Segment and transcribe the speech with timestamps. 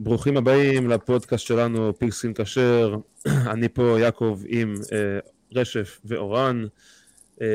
[0.00, 2.96] ברוכים הבאים לפודקאסט שלנו, פיקסקין כשר.
[3.52, 5.18] אני פה יעקב עם אה,
[5.54, 6.66] רשף ואורן.
[7.42, 7.46] אה,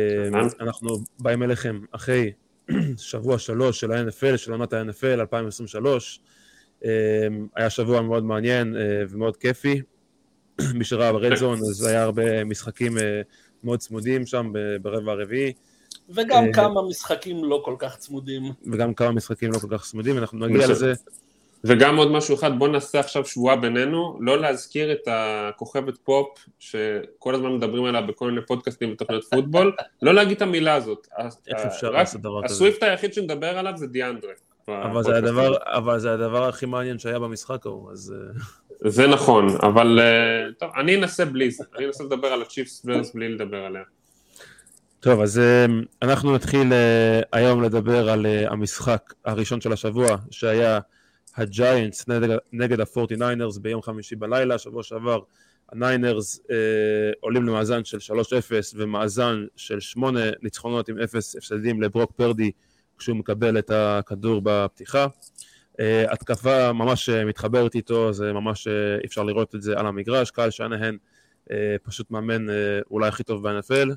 [0.60, 2.32] אנחנו באים אליכם אחרי
[2.98, 6.20] שבוע שלוש של ה-NFL, של עונת ה-NFL 2023.
[6.86, 6.90] אה,
[7.56, 9.82] היה שבוע מאוד מעניין אה, ומאוד כיפי.
[10.78, 13.22] מי שראה ב-Red Zone, אז היה הרבה משחקים אה,
[13.64, 15.54] מאוד צמודים שם ברבע הרביעי.
[16.10, 18.44] וגם אה, כמה משחקים לא כל כך צמודים.
[18.72, 20.94] וגם כמה משחקים לא כל כך צמודים, אנחנו נגיע לזה.
[21.66, 27.36] וגם עוד משהו אחד, בוא נעשה עכשיו שבועה בינינו, לא להזכיר את הכוכבת פופ שכל
[27.36, 31.08] הזמן מדברים עליה בכל מיני פודקאסטים ותוכניות פוטבול, לא להגיד את המילה הזאת.
[31.48, 32.54] איך אפשר לעשות דבר כזה?
[32.54, 34.32] הסוויפט היחיד שנדבר עליו זה דיאנדרה.
[34.68, 38.16] אבל זה, הדבר, אבל זה הדבר הכי מעניין שהיה במשחק ההוא, אז...
[38.18, 38.90] אה.
[38.90, 43.14] זה נכון, אבל אה, טוב, אני אנסה בלי זה, אני אנסה לדבר על הצ'יפס ורס
[43.14, 43.84] בלי לדבר עליה.
[45.00, 45.66] טוב, אז אה,
[46.02, 46.74] אנחנו נתחיל
[47.32, 50.80] היום לדבר על המשחק הראשון של השבוע, שהיה
[51.36, 55.20] ה-Giants נגד, נגד ה-49ers ביום חמישי בלילה, שבוע שעבר
[55.72, 56.56] ה-Niners אה,
[57.20, 58.14] עולים למאזן של 3-0
[58.76, 62.52] ומאזן של 8 ניצחונות עם 0 הפסדים לברוק פורדי
[62.98, 65.08] כשהוא מקבל את הכדור בפתיחה.
[65.80, 68.74] אה, התקפה ממש מתחברת איתו, זה ממש אה,
[69.06, 70.98] אפשר לראות את זה על המגרש, קייל שנהן
[71.52, 72.56] אה, פשוט מאמן אה,
[72.92, 73.90] אולי הכי טוב ב-NFL.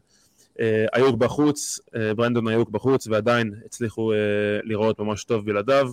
[0.61, 4.19] אה, אייוק בחוץ, אה, ברנדון אייוק בחוץ ועדיין הצליחו אה,
[4.65, 5.91] להיראות ממש טוב בלעדיו.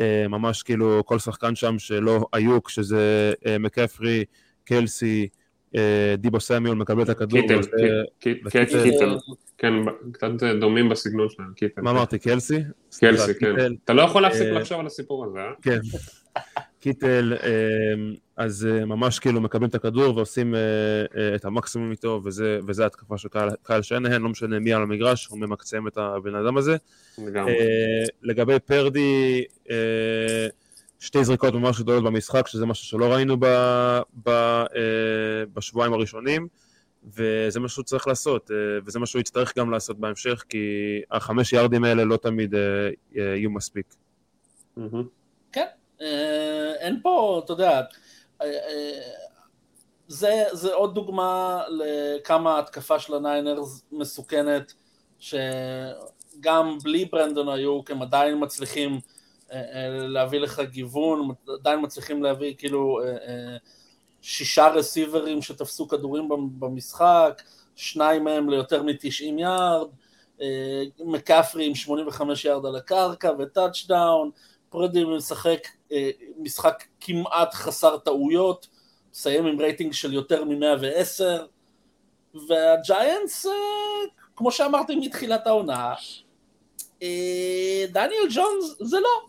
[0.00, 4.24] אה, ממש כאילו כל שחקן שם שלא אייוק, שזה אה, מקקפרי,
[4.64, 5.28] קלסי,
[5.76, 7.40] אה, דיבו סמואל מקבל את הכדור.
[7.40, 7.60] קיטל,
[8.50, 9.16] קיטל,
[9.58, 9.72] כן,
[10.12, 10.28] קצת
[10.60, 11.82] דומים בסגנון שלהם, קיטל.
[11.82, 12.58] מה אמרתי, קלסי?
[13.00, 13.54] קלסי, כן.
[13.84, 15.52] אתה לא יכול להפסיק לחשוב על הסיפור הזה, אה?
[15.62, 15.80] כן.
[16.80, 17.32] קיטל,
[18.36, 20.60] אז אה, ממש כאילו מקבלים את הכדור ועושים אה,
[21.16, 24.82] אה, את המקסימום איתו, וזה, וזה התקפה של קהל, קהל שנהן, לא משנה מי על
[24.82, 26.76] המגרש, הוא ממקצם את הבן אדם הזה.
[27.18, 27.54] לגמרי.
[28.22, 29.44] לגבי פרדי,
[30.98, 33.46] שתי זריקות ממש גדולות במשחק, שזה משהו שלא ראינו ב,
[34.28, 34.62] ב,
[35.54, 36.48] בשבועיים הראשונים,
[37.16, 38.50] וזה מה שהוא צריך לעשות,
[38.86, 40.58] וזה מה שהוא יצטרך גם לעשות בהמשך, כי
[41.10, 42.54] החמש יארדים האלה לא תמיד
[43.12, 43.86] יהיו מספיק.
[45.52, 45.66] כן,
[46.80, 47.82] אין פה, אתה יודע,
[50.08, 54.72] זה, זה עוד דוגמה לכמה התקפה של הניינרס מסוכנת,
[55.18, 59.00] שגם בלי ברנדון היוק הם עדיין מצליחים
[59.88, 61.28] להביא לך גיוון,
[61.60, 63.00] עדיין מצליחים להביא כאילו
[64.22, 67.42] שישה רסיברים שתפסו כדורים במשחק,
[67.76, 69.88] שניים מהם ליותר מ-90 יארד,
[70.98, 74.30] מקאפרי עם 85 yard על הקרקע ו touchdown,
[74.76, 78.68] פרדי משחק אה, משחק כמעט חסר טעויות,
[79.12, 81.24] מסיים עם רייטינג של יותר מ-110,
[82.48, 83.52] והג'יינטס, אה,
[84.36, 85.94] כמו שאמרתי מתחילת העונה,
[87.02, 89.28] אה, דניאל ג'ונס זה לא.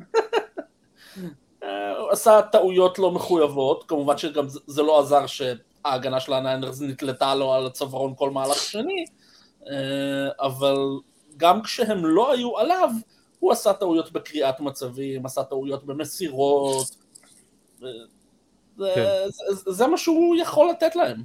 [2.00, 7.54] הוא עשה טעויות לא מחויבות, כמובן שגם זה לא עזר שההגנה של הניינרס נתלתה לו
[7.54, 9.04] על הצווארון כל מהלך שני,
[10.40, 10.76] אבל
[11.36, 12.90] גם כשהם לא היו עליו,
[13.40, 16.96] הוא עשה טעויות בקריאת מצבים, עשה טעויות במסירות,
[18.94, 19.26] כן.
[19.48, 21.16] זה, מה שהוא יכול לתת להם.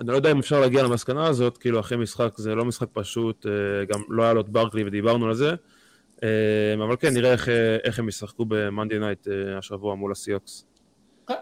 [0.00, 3.46] אני לא יודע אם אפשר להגיע למסקנה הזאת, כאילו אחרי משחק זה לא משחק פשוט,
[3.46, 5.54] אה, גם לא היה לו את ברקלי ודיברנו על זה,
[6.22, 10.66] אה, אבל כן, נראה איך, אה, איך הם ישחקו ב Monday night השבוע מול הסיהוקס.
[11.26, 11.34] כן.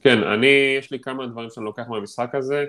[0.00, 2.64] כן, אני, יש לי כמה דברים שאני לוקח מהמשחק הזה.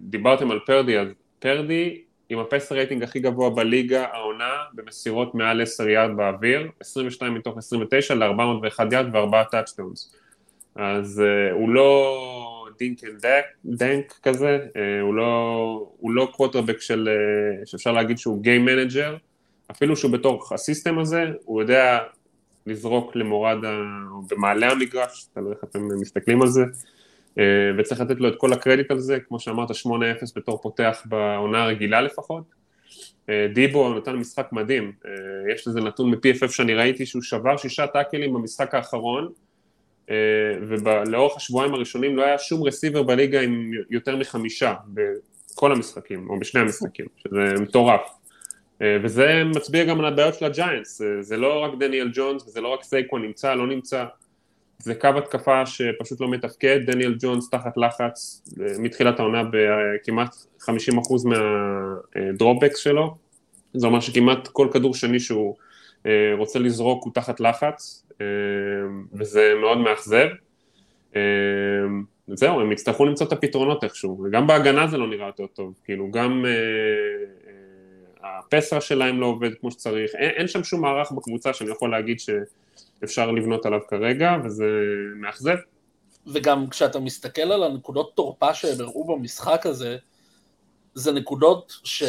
[0.00, 1.08] דיברתם על פרדי, אז
[1.38, 2.02] פרדי
[2.32, 7.58] עם ה pass rating הכי גבוה בליגה העונה במסירות מעל 10 yard באוויר, 22 מתוך
[7.58, 10.14] 29 ל-401 yard וארבעה touchdowns.
[10.76, 13.24] אז uh, הוא לא dink and
[13.64, 17.08] dunk כזה, uh, הוא לא, הוא לא קווטרבק של,
[17.62, 19.16] uh, שאפשר להגיד שהוא game manager,
[19.70, 21.98] אפילו שהוא בתוך ה system הזה, הוא יודע
[22.66, 23.82] לזרוק במורד, ה...
[24.30, 26.62] במעלה המגרש, תלוי איך אתם מסתכלים על זה,
[27.78, 29.72] וצריך לתת לו את כל הקרדיט על זה, כמו שאמרת 8-0
[30.36, 32.44] בתור פותח בעונה הרגילה לפחות.
[33.28, 37.86] אה, דיבו נתן משחק מדהים, אה, יש לזה נתון מ-PFF שאני ראיתי שהוא שבר שישה
[37.86, 39.32] tackle ים במשחק האחרון,
[40.68, 46.60] ולאורך השבועיים הראשונים לא היה שום receiver בליגה עם יותר מחמישה בכל המשחקים, או בשני
[46.60, 48.00] המשחקים, שזה מטורף.
[49.02, 52.82] וזה מצביע גם על הבעיות של הג'יינטס, זה לא רק דניאל ג'ונס וזה לא רק
[52.82, 54.04] סייקוואן נמצא, לא נמצא,
[54.82, 58.42] זה קו התקפה שפשוט לא מתפקד, דניאל ג'ונס תחת לחץ
[58.78, 60.68] מתחילת העונה בכמעט 50%
[62.14, 63.16] מהדרופבקס שלו,
[63.74, 65.56] זה אומר שכמעט כל כדור שני שהוא
[66.06, 68.26] אה, רוצה לזרוק הוא תחת לחץ, אה,
[69.12, 70.28] וזה מאוד מאכזב.
[71.16, 71.20] אה,
[72.26, 76.10] זהו, הם יצטרכו למצוא את הפתרונות איכשהו, וגם בהגנה זה לא נראה יותר טוב, כאילו
[76.10, 76.44] גם
[78.22, 82.20] הפסרה שלהם לא עובד כמו שצריך, אין, שם שום מערך בקבוצה שאני יכול להגיד
[83.02, 84.64] שאפשר לבנות עליו כרגע, וזה
[85.16, 85.56] מאכזב.
[86.26, 89.96] וגם כשאתה מסתכל על הנקודות תורפה שהם הראו במשחק הזה,
[90.94, 92.02] זה נקודות ש...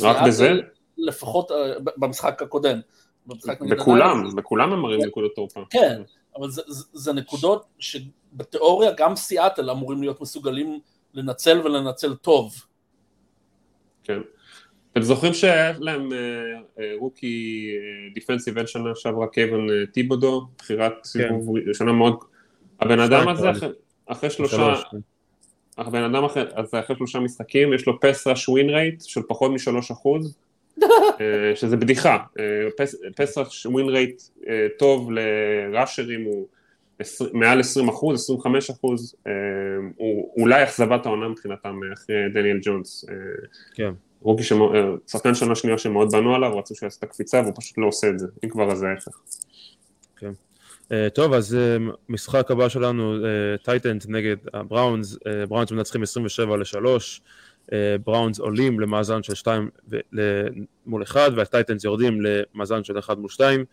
[0.00, 0.50] רק בזה?
[0.98, 1.56] לפחות אה,
[1.96, 2.80] במשחק הקודם.
[3.26, 5.60] במשחק בכולם, בכולם הם מראים נקודות תורפה.
[5.70, 6.02] כן,
[6.36, 10.80] אבל זה, זה, זה נקודות שבתיאוריה גם סיאטל אמורים להיות מסוגלים
[11.14, 12.54] לנצל ולנצל טוב.
[14.04, 14.20] כן.
[14.98, 16.08] אתם זוכרים שהיה להם
[16.98, 17.70] רוקי
[18.14, 21.74] דיפנסיב אין שנה שעברה קייבן טיבודו, בחירת סיבוב כן.
[21.74, 22.16] שנה מאוד...
[22.80, 23.48] הבן אדם הזה
[24.06, 24.74] אחרי שלושה...
[25.78, 26.24] הבן אדם
[26.54, 30.38] אז אחרי שלושה משחקים, יש לו pass rush win rate של פחות משלוש אחוז,
[30.82, 30.86] אה,
[31.54, 32.18] שזה בדיחה,
[33.16, 34.22] pass rush win rate
[34.78, 36.46] טוב ל rusher ים הוא
[37.32, 39.32] מעל 20 אחוז, 25 אחוז, אה,
[39.96, 43.04] הוא אולי אכזבת העונה מבחינתם אחרי דניאל ג'ונס.
[43.08, 43.14] אה,
[43.74, 43.92] כן.
[44.22, 44.42] rookie,
[45.06, 48.18] שחקן שנה שנייה שמאוד בנו עליו, רצו שיעשה את הקפיצה והוא פשוט לא עושה את
[48.18, 49.12] זה, אם כבר אז ההפך.
[50.16, 50.32] כן.
[50.84, 53.14] Uh, טוב, אז uh, משחק הבא שלנו,
[53.64, 55.16] טייטנס uh, נגד הבראונס,
[55.48, 56.76] בראונס מנצחים 27 ל-3,
[57.66, 57.72] uh,
[58.04, 59.70] בראונס עולים למאזן של 2
[60.86, 63.64] מול 1, והטייטנס יורדים למאזן של 1 מול 2.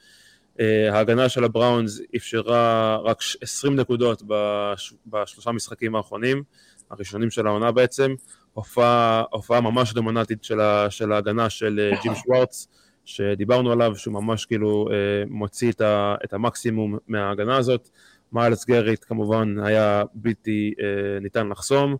[0.57, 0.61] Uh,
[0.91, 6.43] ההגנה של הבראונס אפשרה רק 20 נקודות בש, בשלושה משחקים האחרונים,
[6.91, 8.15] הראשונים של העונה בעצם,
[8.53, 10.59] הופעה, הופעה ממש דומיננטית של,
[10.89, 12.67] של ההגנה של ג'ים שוורץ.
[13.05, 14.95] שדיברנו עליו, שהוא ממש כאילו אה,
[15.27, 17.89] מוציא את, ה, את המקסימום מההגנה הזאת.
[18.31, 21.95] מיילס גריט כמובן היה בלתי אה, ניתן לחסום.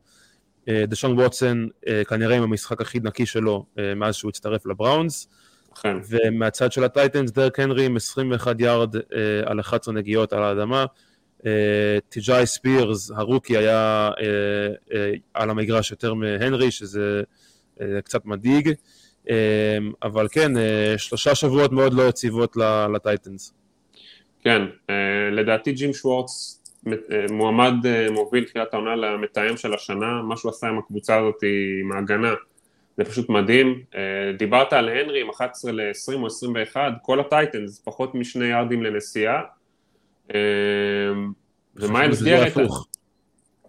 [0.67, 1.69] אה, דשון ווטסון
[2.07, 3.65] כנראה עם המשחק הכי נקי שלו
[3.95, 5.27] מאז שהוא הצטרף לבראונס.
[6.09, 8.95] ומהצד של הטייטנס, דרק הנרי עם 21 יארד
[9.45, 10.85] על 11 נגיעות על האדמה.
[12.09, 14.11] טי.ג'יי ספירס, הרוקי, היה
[15.33, 17.21] על המגרש יותר מהנרי, שזה
[18.03, 18.73] קצת מדאיג.
[20.03, 22.57] אבל כן, אה, שלושה שבועות מאוד לא יציבות
[22.95, 23.53] לטייטנס.
[24.43, 24.95] כן, אה,
[25.31, 26.91] לדעתי ג'ים שוורץ אה,
[27.31, 27.73] מועמד
[28.11, 31.43] מוביל תחילת העונה למתאם של השנה, מה שהוא עשה עם הקבוצה הזאת
[31.81, 32.33] עם ההגנה,
[32.97, 33.83] זה פשוט מדהים.
[34.37, 39.41] דיברת על הנרי עם 11 ל-20 או 21, כל הטייטנס, פחות משני יארדים לנסיעה.
[41.75, 42.53] ומיילס גרט,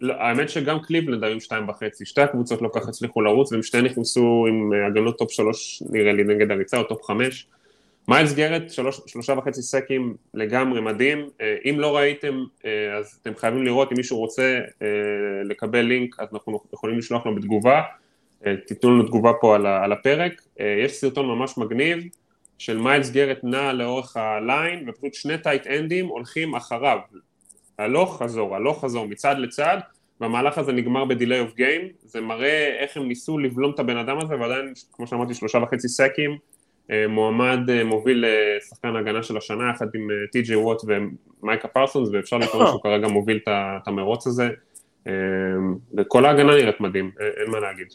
[0.01, 3.63] לא, האמת שגם קליבלנד היו עם שתיים וחצי, שתי הקבוצות לא כך הצליחו לרוץ והם
[3.63, 7.47] שתי נכנסו עם אה, הגנות top שלוש נראה לי נגד הריצה או top חמש.
[8.09, 13.19] מיילס גרט שלוש, שלושה וחצי sack ים לגמרי מדהים, אה, אם לא ראיתם אה, אז
[13.23, 14.61] אתם חייבים לראות אם מישהו רוצה
[15.45, 17.83] לקבל לינק אז אנחנו יכולים לשלוח לו בתגובה,
[18.67, 20.43] תיתנו לנו תגובה פה על הפרק,
[20.85, 22.05] יש סרטון ממש מגניב
[22.59, 26.99] של מיילס גרט נע לאורך ה line ופשוט שני tight end ים הולכים אחריו.
[27.79, 29.79] הלוך חזור, הלוך חזור מצד לצד
[30.21, 34.19] והמהלך הזה נגמר בדיליי אוף גיים, זה מראה איך הם ניסו לבלום את הבן אדם
[34.19, 36.39] הזה ועדיין, כמו שאמרתי, שלושה וחצי סקים,
[36.91, 40.83] אה, מועמד אה, מוביל לשחקן ההגנה של השנה יחד עם אה, טי.ג'יי ווט
[41.43, 44.49] ומייקה פרסונס ואפשר לקרוא שהוא כרגע מוביל את המרוץ הזה.
[45.99, 47.87] וכל ההגנה נראית מדהים, אין מה להגיד.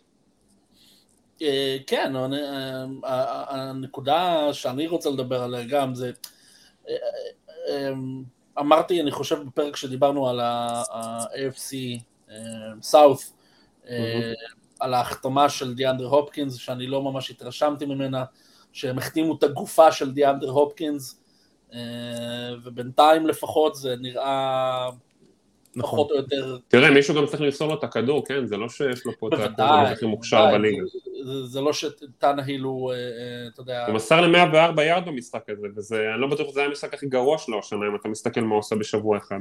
[1.87, 2.13] כן,
[3.03, 6.11] הנקודה שאני רוצה לדבר עליה גם זה
[8.59, 11.73] אמרתי, אני חושב בפרק שדיברנו על ה-AFC
[12.91, 13.23] South,
[13.89, 14.33] אה,
[14.79, 18.23] על ההחתמה של דיאנדר הופקינס, שאני לא ממש התרשמתי ממנה,
[18.73, 21.21] שהם החתימו את הגופה של דיאנדר הופקינס,
[21.73, 21.79] אה,
[22.63, 24.89] ובינתיים לפחות זה נראה
[25.75, 25.99] נכון.
[25.99, 26.57] פחות או יותר...
[26.67, 28.45] תראה, מישהו גם צריך למסור לו את הכדור, כן?
[28.45, 30.83] זה לא שיש לו פה את הכדור הכי מוכשר בליגה.
[31.45, 33.85] זה לא שטנהיל הוא, אה, אה, אתה יודע...
[33.85, 37.37] הוא מסר ל-104 יארד במשחק הזה, וזה, אני לא בטוח שזה היה המשחק הכי גרוע
[37.37, 39.39] שלו השנה, אם אתה מסתכל מה הוא עושה בשבוע אחד.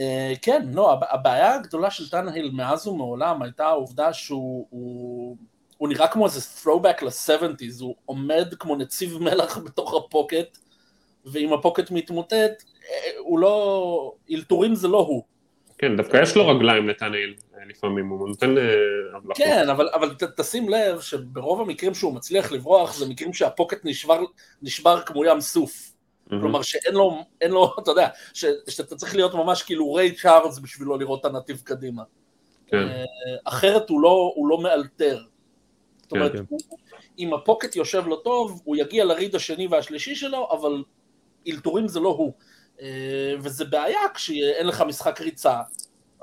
[0.00, 5.36] אה, כן, לא, הבעיה הגדולה של טנהיל מאז ומעולם הייתה העובדה שהוא...
[5.78, 10.58] הוא נראה כמו איזה throwback ל-70's, הוא עומד כמו נציב מלח בתוך הפוקט,
[11.24, 12.62] ואם הפוקט מתמוטט,
[13.18, 14.12] הוא לא...
[14.30, 15.37] אלתורים זה לא הוא.
[15.78, 18.62] כן, דווקא יש לו רגליים לטנאיל אה, לפעמים, הוא נותן אה,
[19.16, 19.36] הבלחות.
[19.36, 24.20] כן, אבל, אבל ת, תשים לב שברוב המקרים שהוא מצליח לברוח, זה מקרים שהפוקט נשבר,
[24.62, 25.72] נשבר כמו ים סוף.
[25.72, 26.30] Mm-hmm.
[26.30, 30.58] כלומר שאין לו, אין לו, אתה יודע, ש, שאתה צריך להיות ממש כאילו ריי צ'ארלס
[30.58, 32.02] בשבילו לראות את הנתיב קדימה.
[32.66, 32.76] כן.
[32.76, 33.04] אה,
[33.44, 35.22] אחרת הוא לא, הוא לא מאלתר.
[36.02, 36.56] זאת אומרת, כן, כן.
[37.18, 40.82] אם הפוקט יושב לו טוב, הוא יגיע לריד השני והשלישי שלו, אבל
[41.48, 42.32] אלתורים זה לא הוא.
[42.80, 45.60] אה, וזה בעיה כשאין לך משחק ריצה,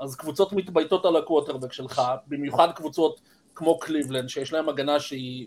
[0.00, 3.20] אז קבוצות מתבייתות על הקווטרבק שלך, במיוחד קבוצות
[3.54, 5.46] כמו קליבלנד, שיש להם הגנה שהיא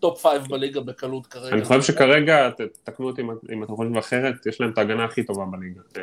[0.00, 1.54] top five בליגה בקלות כרגע.
[1.54, 2.50] אני חושב שכרגע,
[2.82, 5.80] תקנו אותי אם אתם חושבים אחרת, יש להם את ההגנה הכי טובה בליגה.
[5.96, 6.02] אה,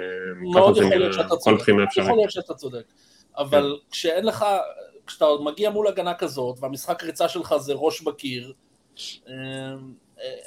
[0.54, 2.84] מאוד יכול להיות שאתה צודק, יכול להיות שאתה צודק,
[3.38, 3.92] אבל כן.
[3.92, 4.46] כשאין לך,
[5.08, 8.54] כשאתה מגיע מול הגנה כזאת, והמשחק ריצה שלך זה ראש בקיר,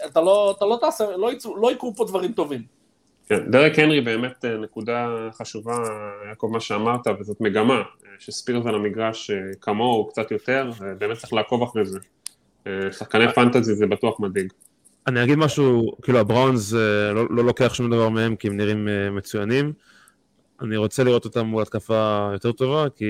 [0.06, 2.75] אתה לא, אתה לא תעשה, לא, לא יקרו פה דברים טובים.
[3.26, 5.76] כן, דרק הנרי באמת נקודה חשובה,
[6.28, 7.82] יעקב, מה שאמרת, וזאת מגמה,
[8.18, 9.30] שספיירס על המגרש
[9.60, 11.98] כמוהו, קצת יותר, באמת צריך לעקוב אחרי זה.
[12.90, 14.52] שחקני fantasy זה בטוח מדאיג.
[15.06, 16.72] אני אגיד משהו, כאילו הבראונס
[17.14, 19.72] לא, לא לוקח שום דבר מהם כי הם נראים מצוינים.
[20.60, 23.04] אני רוצה לראות אותם מול התקפה יותר טובה, כי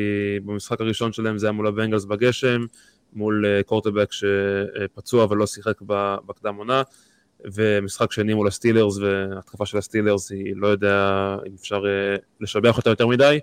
[0.45, 2.65] במשחק הראשון שלהם זה היה מול הבנגלס בגשם,
[3.13, 5.81] מול קורטבק שפצוע ולא שיחק
[6.27, 6.83] בקדם עונה,
[7.45, 11.83] ומשחק שני מול הסטילרס, והתקפה של הסטילרס היא לא יודע אם אפשר
[12.41, 13.39] לשבח אותה יותר מדי,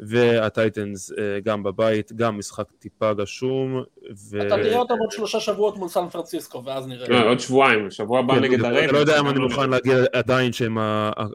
[0.00, 1.12] והטייטנס
[1.44, 3.82] גם בבית, גם משחק טיפה גשום.
[4.30, 4.46] ו...
[4.46, 7.08] אתה תראה אותם עוד שלושה שבועות מול סן פרנסיסקו, ואז נראה.
[7.08, 8.84] לא, עוד שבועיים, שבוע הבא כן, נגד הרייבנס.
[8.84, 10.78] אני לא יודע אם אני מוכן להגיע עדיין שהם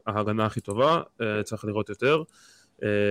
[0.08, 1.02] ההגנה הכי טובה,
[1.44, 2.24] צריך לראות יותר.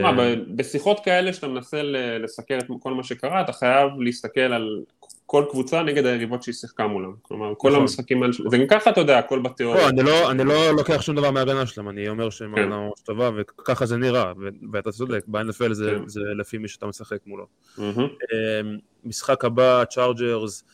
[0.03, 0.13] מה,
[0.55, 1.83] בשיחות כאלה שאתה מנסה
[2.25, 4.83] לסקר את כל מה שקרה, אתה חייב להסתכל על
[5.31, 7.13] כל קבוצה נגד היריבות שהיא שיחקה מולם.
[7.23, 7.81] כלומר, כל נכון.
[7.81, 9.83] המשחקים האלה, זה גם ככה אתה יודע, הכל בתיאוריה.
[9.83, 12.63] לא, אני לא, אני לא לוקח שום דבר מההגנה שלהם, אני אומר שהם כן.
[12.63, 14.33] הגנה ממש טובה, וככה זה נראה,
[14.73, 16.09] ואתה צודק, ב-NFL זה, כן.
[16.09, 17.47] זה לפי מי שאתה משחק מולו.
[17.77, 17.81] Mm-hmm.
[19.05, 20.65] משחק הבא, צ'ארג'רס,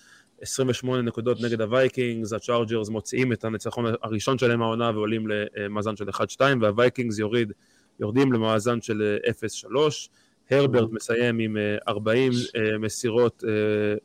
[0.41, 6.41] 28 נקודות נגד הווייקינגס, הצ'ארג'רס מוציאים את הניצחון הראשון שלהם מהעונה ועולים למאזן של 1-2,
[6.61, 7.53] והווייקינגס יוריד,
[8.01, 9.17] יורדים למאזן של
[9.67, 9.77] 0-3.
[10.51, 11.57] הרברט מסיים עם
[11.89, 13.45] 40 אה, אה, מסירות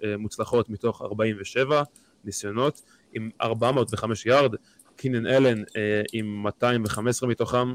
[0.04, 1.84] אה, מוצלחות מתוך 47
[2.26, 2.82] ניסיונות,
[3.14, 4.56] עם 405 yard,
[4.96, 5.64] קינן אלן
[6.14, 7.74] עם 215 מתוכם,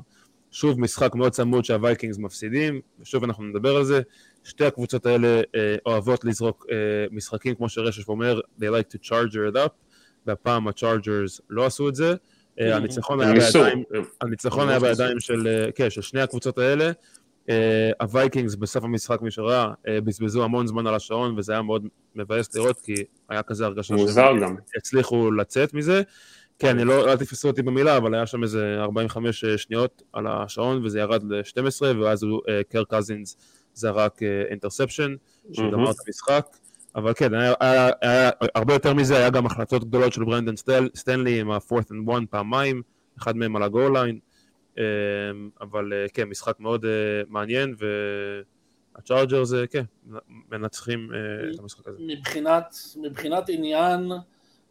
[0.50, 4.00] שוב משחק מאוד צמוד שהווייקינגס מפסידים, ושוב אנחנו נדבר על זה,
[4.44, 5.40] שתי הקבוצות האלה
[5.86, 6.66] אוהבות לזרוק
[7.10, 9.70] משחקים כמו שרשף אומר, they like to charger it up,
[10.26, 12.14] והפעם הצ'ארג'רס לא עשו את זה,
[12.58, 13.84] הניצחון היה בידיים,
[14.68, 16.90] היה בידיים של, כן, של שני הקבוצות האלה,
[18.00, 22.54] הווייקינגס בסוף המשחק מי שראה אה, בזבזו המון זמן על השעון וזה היה מאוד מבאס
[22.54, 22.94] לראות כי
[23.28, 26.02] היה כזה הרגשה שהם הצליחו לצאת מזה.
[26.58, 30.26] כן, אני לא, אל תתפסו אותי במילה, אבל היה שם איזה 45 אה, שניות על
[30.26, 33.36] השעון וזה ירד ל-12 ואז הוא, קירק קאזינס
[33.74, 35.14] זרק interception
[35.52, 36.46] שגמר את המשחק.
[36.96, 40.54] אבל כן, היה, היה, היה, הרבה יותר מזה, היה גם החלטות גדולות של ברנדון
[40.96, 42.82] סטיילי עם ה-4th and 1 פעמיים,
[43.18, 44.18] אחד מהם על ה goal line
[45.60, 46.90] אבל אה, כן, משחק מאוד אה,
[47.28, 47.74] מעניין,
[48.94, 49.84] והצ'ארג'ר זה, כן,
[50.50, 51.98] מנצחים אה, את המשחק הזה.
[52.00, 54.12] מבחינת, מבחינת עניין,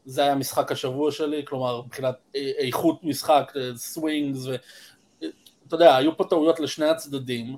[0.06, 6.60] זה היה משחק השבוע שלי, כלומר, מבחינת איכות משחק, סווינגס, ואתה יודע, היו פה טעויות
[6.60, 7.58] לשני הצדדים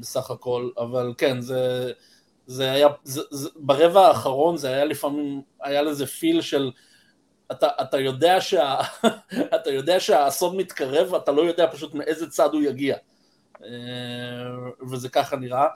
[0.00, 1.92] בסך הכל, אבל כן, זה,
[2.46, 6.70] זה היה, זה, זה, ברבע האחרון זה היה לפעמים, היה לזה פיל של
[7.52, 8.80] אתה, אתה, יודע שה,
[9.56, 12.96] אתה יודע שהאסון מתקרב, אתה לא יודע פשוט מאיזה צד הוא יגיע.
[13.64, 13.68] אה,
[14.90, 15.66] וזה ככה נראה.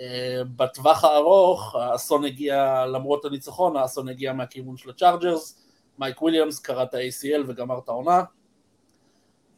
[0.00, 5.64] אה, בטווח הארוך, האסון הגיע, למרות הניצחון, האסון הגיע מהכיוון של הצ'ארג'רס,
[5.98, 8.22] מייק וויליאמס קרע את ה-ACL וגמר את העונה.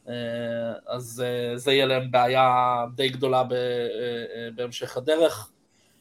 [0.07, 0.13] אה,
[0.87, 1.23] אז
[1.55, 3.43] זה יהיה להם בעיה די גדולה
[4.55, 5.51] בהמשך הדרך.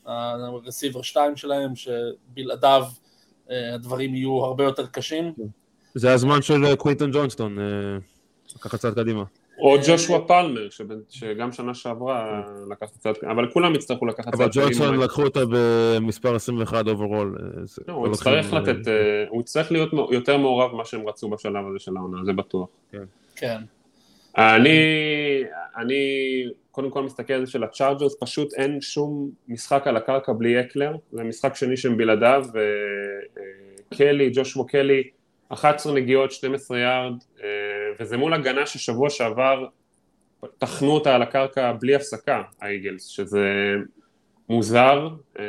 [0.07, 2.85] ה receiver 2 שלהם, שבלעדיו
[3.75, 5.35] הדברים יהיו הרבה יותר קשים.
[5.95, 7.65] זה הזמן של אה, קווינטון ג'ונסטון, אה,
[8.57, 9.25] לקחת צעד קדימה.
[9.59, 10.69] או ג'ושוע פלמר,
[11.09, 14.65] שגם שנה שעברה לקח צעד, קדימה, אבל כולם יצטרכו לקחת צעד קדימה.
[14.65, 17.39] אבל ג'ונסטון לקחו אותה במספר 21 overall.
[17.41, 18.91] אה, לא, הוא יצטרך לתת,
[19.29, 22.69] הוא יצטרך להיות יותר מעורב ממה שהם רצו בשלב הזה של העונה, זה בטוח.
[22.93, 23.05] כן.
[23.37, 23.59] כן.
[24.39, 24.79] אני,
[25.77, 26.05] אני
[26.71, 30.97] קודם כל מסתכל על זה של הצ'ארג'רס, פשוט אין שום משחק על הקרקע בלי אקלר,
[31.13, 32.45] זה משחק שני שהם בלעדיו,
[33.93, 35.03] וקלי, ג'ושוע קלי,
[35.53, 37.49] 11 נגיעות, 12 יארד, אה,
[38.01, 39.67] וזה מול הגנה ששבוע שעבר
[40.59, 43.75] טחנו אותה על הקרקע בלי הפסקה, האיגלס, שזה
[44.49, 45.45] מוזר, אה,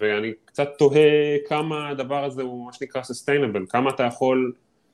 [0.00, 4.52] ואני קצת תוהה כמה הדבר הזה הוא מה שנקרא sustainable, כמה אתה יכול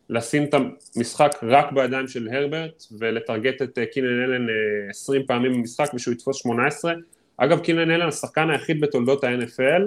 [0.09, 4.47] לשים את המשחק רק בידיים של הרברט ולטרגט את אה, קינן אלן
[4.91, 6.93] 20 פעמים במשחק ושהוא יתפוס 18.
[7.37, 9.83] אגב, קינן אלן השחקן היחיד בתולדות ה-NFL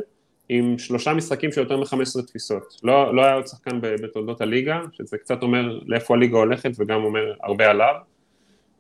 [0.50, 2.80] עם שלושה משחקים של יותר מ-15 תפיסות.
[2.84, 7.34] לא, לא היה עוד שחקן בתולדות הליגה, שזה קצת אומר לאיפה הליגה הולכת וגם אומר
[7.44, 7.96] הרבה עליו.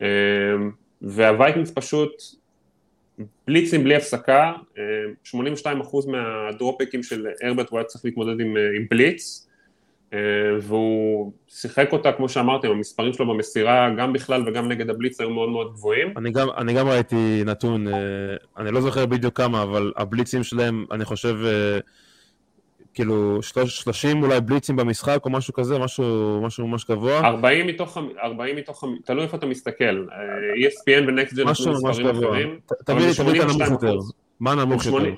[0.01, 0.05] אמ,
[1.01, 2.23] והווייקינגס פשוט
[3.47, 4.53] בליצים בלי הפסקה,
[5.23, 5.35] 82%
[6.05, 9.47] אמ, מהדרופקים של הרברט הוא היה צריך להתמודד עם, עם בליץ,
[10.61, 15.49] והוא שיחק אותה, כמו שאמרתם, המספרים שלו במסירה, גם בכלל וגם נגד הבליץ היו מאוד
[15.49, 16.13] מאוד גבוהים.
[16.17, 17.93] אני גם, אני גם ראיתי נתון, אה,
[18.57, 21.79] אני לא זוכר בדיוק כמה, אבל הבליצים שלהם, אני חושב, אה,
[22.93, 27.19] כאילו, 30 אולי בליצים במשחק או משהו כזה, משהו, משהו ממש גבוה.
[27.19, 32.59] 40 מתוך, 40 מתוך, תלוי איפה אתה מסתכל, אה, ESPN ונקסט-ג'ן נתנו מספרים אחרים.
[32.85, 33.97] תביא לי את הנמוך יותר,
[34.39, 35.13] מה נמוך יותר?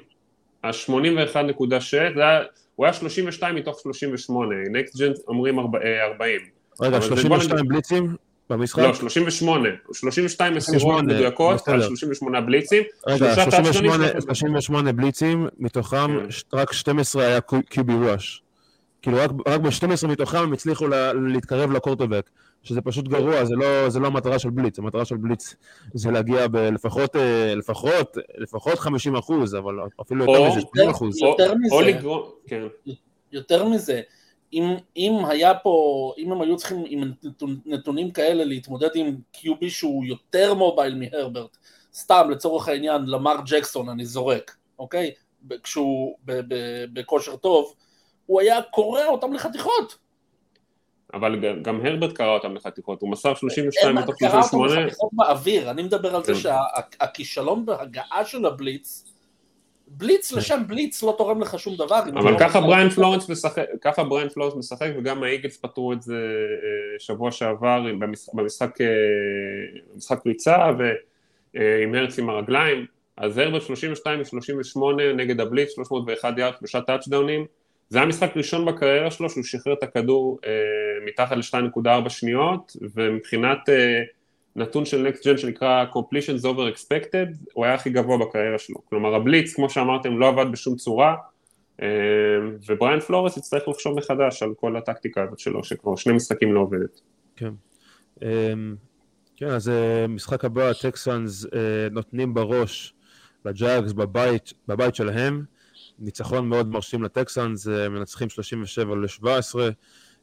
[0.64, 2.42] ה-81.6, זה היה...
[2.78, 6.42] הוא היה 32 מתוך 38, נקסט ג'ן אומרים 40.
[6.82, 8.16] רגע, 32 בליצים
[8.50, 8.80] במשחק?
[8.84, 13.34] לא, 38, 32 מסירות מדויקות על 38 בליצים, רגע,
[14.22, 16.58] 38 בליצים, מתוכם כן.
[16.58, 18.42] רק 12 היה קיובי ראש.
[19.08, 20.86] כאילו רק, רק ב-12 מתוכם הם הצליחו
[21.34, 22.30] להתקרב לקורטובק,
[22.64, 25.56] שזה פשוט גרוע, זה לא, זה לא המטרה של בליץ, המטרה של בליץ
[25.94, 31.22] זה להגיע בלפחות, אה, לפחות, לפחות 50 אחוז, אבל אפילו יותר מזה, 80 אחוז.
[31.22, 31.76] יותר מזה,
[32.48, 32.64] כן.
[33.32, 34.02] יותר מזה,
[34.54, 37.12] אם, אם היה פה, אם הם היו צריכים עם
[37.66, 41.58] נתונים כאלה להתמודד עם קיובי שהוא יותר מובייל מהרברט,
[41.94, 45.12] סתם לצורך העניין למר ג'קסון אני זורק, אוקיי?
[45.64, 46.16] כשהוא
[46.94, 47.74] בכושר טוב,
[48.28, 49.98] הוא היה קורע אותם לחתיכות.
[51.14, 54.28] אבל גם הרברט קרא אותם לחתיכות, הוא מסר 32 מתוך 38.
[54.28, 56.40] הרברט קרא אותם לחתיכות באוויר, אני מדבר על זה כן.
[56.40, 59.04] שהכישלון בהגעה של הבליץ,
[59.88, 60.38] בליץ כן.
[60.38, 62.00] לשם בליץ לא תורם לך שום דבר.
[62.00, 66.14] אבל לא ככה בריין פלורנס משחק, ככה בריין פלורנס משחק, וגם האיגלס פתרו את זה
[66.14, 67.82] אה, שבוע שעבר
[68.34, 72.86] במשחק, אה, פריצה, ועם הרץ עם הרגליים,
[73.18, 74.80] אז הרברט 32 מ-38
[75.16, 77.46] נגד הבליץ, 301 יארד, שלושה טאצ'דאונים.
[77.90, 80.52] זה היה משחק ראשון בקריירה שלו שהוא שחרר את הכדור אה,
[81.06, 84.02] מתחת ל-2.4 שניות ומבחינת אה,
[84.56, 89.16] נתון של Next Gen שנקרא completions over expected הוא היה הכי גבוה בקריירה שלו כלומר
[89.16, 91.16] הבליץ כמו שאמרתם לא עבד בשום צורה
[91.82, 91.88] אה,
[92.68, 97.02] ובריאן פלורס יצטרך לחשוב מחדש על כל הטקטיקה הזאת שלו שכבר שני משחקים לא עובדת.
[97.36, 97.52] כן.
[98.24, 98.54] אה,
[99.36, 102.94] כן, אז אה, משחק הבא, הטקסאנס אה, נותנים בראש
[103.46, 105.44] לג'אגס בבית, בבית שלהם,
[106.00, 109.60] ניצחון מאוד מרשים לטקסאנס, מנצחים 37 ל-17.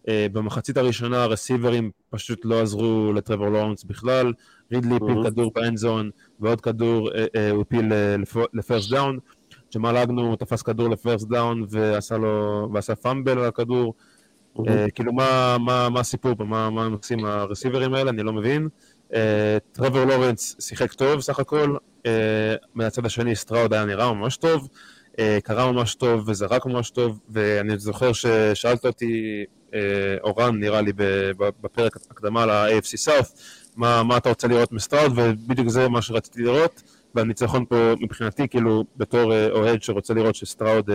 [0.09, 4.33] אה, במחצית הראשונה ה receiver-ים פשוט לא עזרו לטרוור לורנס בכלל,
[4.73, 7.93] רידלי הפיל כדור ב end zone ועוד כדור אה, אה, הוא הפיל
[8.55, 9.19] ל first down,
[9.75, 13.95] ג'מאל אגניו תפס כדור ל first down ועשה לו, ועשה fumble על הכדור,
[14.95, 18.69] כאילו מה הסיפור פה, מה הם עושים ה receiver-ים האלה, אני לא מבין.
[19.73, 21.77] טרוור לורנס שיחק טוב סך הכל,
[22.75, 24.69] מהצד השני סטראוד היה נראה ממש טוב.
[25.19, 29.81] אה, קרא ממש טוב וזרק ממש טוב, ואני זוכר ששאלת אותי, אה,
[30.23, 30.93] אורן נראה לי
[31.61, 33.41] בפרק הקדמה ל-AFC South,
[33.77, 36.83] מה, מה אתה רוצה לראות מסטראוד, ובדיוק זה מה שרציתי לראות,
[37.15, 40.91] והניצחון פה מבחינתי, כאילו בתור אה, אוהד שרוצה לראות שסטראוד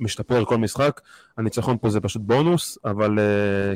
[0.00, 1.00] משתפר כל משחק,
[1.38, 3.18] הניצחון פה זה פשוט בונוס, אבל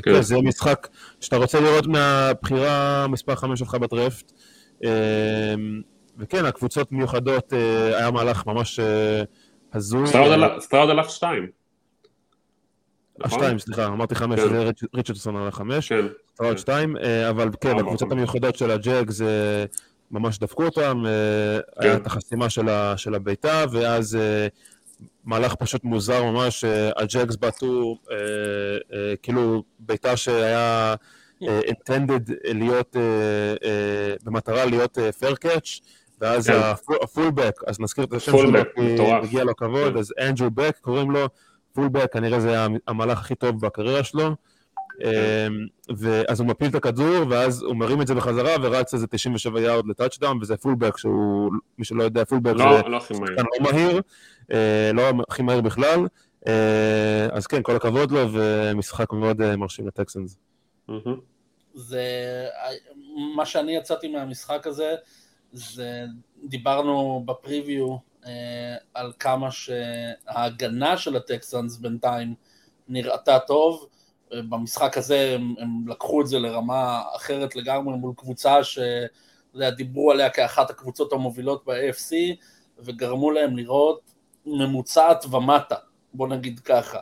[0.03, 0.13] כן.
[0.13, 0.87] כן, זה משחק
[1.19, 4.31] שאתה רוצה לראות מהבחירה מספר 5 שלך בדרפט.
[6.17, 7.53] וכן, הקבוצות מיוחדות,
[7.93, 8.79] היה מהלך ממש
[9.73, 10.07] הזוי.
[10.59, 11.47] סטראוד הלך שתיים.
[13.19, 13.39] נכון?
[13.39, 14.49] שתיים, סליחה, אמרתי חמש, כן.
[14.49, 16.05] זה ריצ'רדסון על החמש, כן.
[16.33, 19.65] סטראוד שתיים, אה, אבל כן, הקבוצות המיוחדות של הג'אג זה
[20.11, 22.49] ממש דפקו אותם, אה, היה את החסימה
[22.97, 24.47] של הבעיטה, ואז אה,
[25.25, 26.63] מהלך פשוט מוזר ממש,
[26.95, 27.97] הג'אגס בעטו,
[29.23, 30.95] כאילו בעיטה שהיה
[31.41, 32.95] intended להיות,
[34.23, 35.81] במטרה להיות fair catch,
[36.21, 36.59] ואז כן.
[37.03, 39.99] ה fullback, אז נזכיר את השם שלו, כי מגיע לו כבוד, כן.
[39.99, 41.27] אז אנדרו בק קוראים לו,
[41.73, 44.35] fullback, כנראה זה המהלך הכי טוב בקריירה שלו.
[44.99, 45.07] כן.
[45.47, 45.65] אמ,
[45.97, 49.87] ואז הוא מפיל את הכדור, ואז הוא מרים את זה בחזרה, ורץ איזה 97 יארד
[49.87, 54.01] ל touchdown, וזה fullback, שהוא, מי שלא יודע, fullback לא, זה לא מהיר, לא מהיר,
[54.51, 56.07] אה, לא הכי מהיר בכלל,
[56.47, 60.37] אה, אז כן, כל הכבוד לו, ומשחק מאוד אה, מרשים לטקסנס.
[61.73, 62.03] זה,
[63.35, 64.95] מה שאני יצאתי מהמשחק הזה,
[65.53, 66.05] זה,
[66.43, 72.35] דיברנו ב preview אה, על כמה שההגנה של הטקסנס בינתיים
[72.87, 73.87] נראתה טוב,
[74.33, 80.69] במשחק הזה הם, הם לקחו את זה לרמה אחרת לגמרי מול קבוצה שדיברו עליה כאחת
[80.69, 82.13] הקבוצות המובילות ב-AFC
[82.79, 84.01] וגרמו להם לראות
[84.45, 85.75] ממוצעת ומטה,
[86.13, 86.99] בוא נגיד ככה.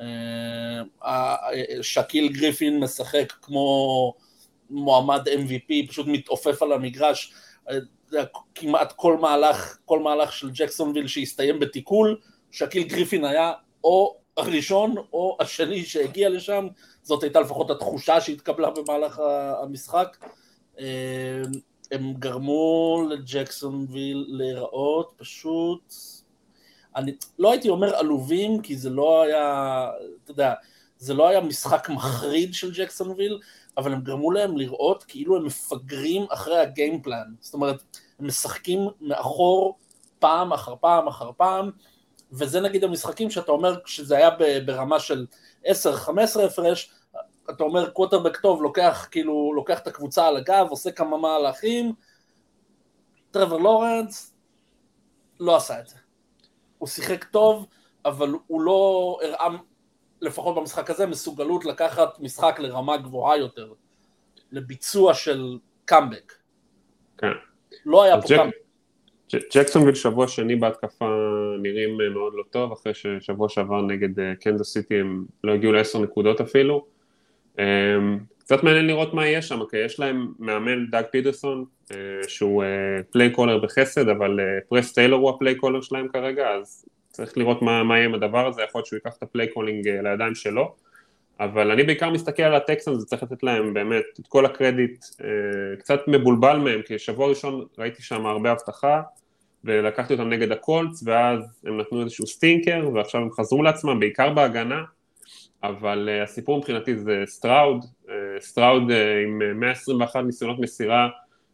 [0.00, 0.82] אה,
[1.82, 4.14] שקיל גריפין משחק כמו
[4.70, 7.34] מועמד MVP, פשוט מתעופף על המגרש,
[8.54, 13.52] כמעט כל מהלך, כל מהלך של ג'קסונוויל שהסתיים ב tackle, שקיל גריפין היה
[13.84, 16.66] או הראשון או השני שהגיע לשם,
[17.02, 19.20] זאת הייתה לפחות התחושה שהתקבלה במהלך
[19.62, 20.16] המשחק.
[20.78, 21.42] אה,
[21.92, 25.94] הם גרמו לג'קסונוויל להיראות פשוט,
[26.96, 29.88] אני לא הייתי אומר עלובים, כי זה לא היה,
[30.24, 30.54] אתה יודע,
[30.98, 33.38] זה לא היה משחק מחריד של ג'קסונוויל,
[33.76, 37.82] אבל הם גרמו להם לראות כאילו הם מפגרים אחרי הגיימפלן, זאת אומרת,
[38.18, 39.78] הם משחקים מאחור
[40.18, 41.70] פעם אחר פעם אחר פעם,
[42.32, 44.30] וזה נגיד המשחקים שאתה אומר שזה היה
[44.66, 45.26] ברמה של
[45.64, 45.68] 10-15
[46.46, 46.90] הפרש,
[47.50, 51.92] אתה אומר קווטרבק טוב לוקח כאילו, לוקח את הקבוצה על הגב, עושה כמה מהלכים,
[53.30, 54.34] טרוור לורנס
[55.40, 55.96] לא עשה את זה.
[56.78, 57.66] הוא שיחק טוב,
[58.04, 59.46] אבל הוא לא הראה,
[60.20, 63.72] לפחות במשחק הזה, מסוגלות לקחת משחק לרמה גבוהה יותר,
[64.52, 66.32] לביצוע של קאמבק.
[67.18, 67.32] כן.
[67.86, 68.54] לא היה פה קאמבק.
[69.54, 71.08] ג'קסונוויל שבוע שני בהתקפה
[71.62, 75.72] נראים אה, מאוד לא טוב, אחרי ששבוע שעבר נגד אה, קנזס סיטי הם לא הגיעו
[75.72, 76.86] לעשר נקודות אפילו.
[77.58, 77.64] אה,
[78.38, 81.96] קצת מעניין לראות מה יהיה שם, כי יש להם מאמן דאג פיטרסון, אה,
[82.28, 82.64] שהוא
[83.10, 86.84] play caller בחסד, אבל אה, פרס טיילור הוא ה play caller שלהם כרגע, אז
[87.16, 89.48] צריך לראות מה, מה יהיה עם הדבר הזה, יכול להיות שהוא ייקח את ה play
[89.48, 90.74] calling אה, לידיים שלו.
[91.40, 96.00] אבל אני בעיקר מסתכל על הטקסנס, צריך לתת להם באמת את כל הקרדיט, אה, קצת
[96.06, 99.02] מבולבל מהם, כי שבוע ראשון ראיתי שם הרבה הבטחה,
[99.64, 104.82] ולקחתי אותם נגד הקולטס, ואז הם נתנו איזשהו stinker, ועכשיו הם חזרו לעצמם, בעיקר בהגנה,
[105.62, 107.84] אבל uh, הסיפור מבחינתי זה סטראוד,
[108.40, 108.82] סטראוד
[109.26, 111.08] עם אה, 121 ניסיונות מסירה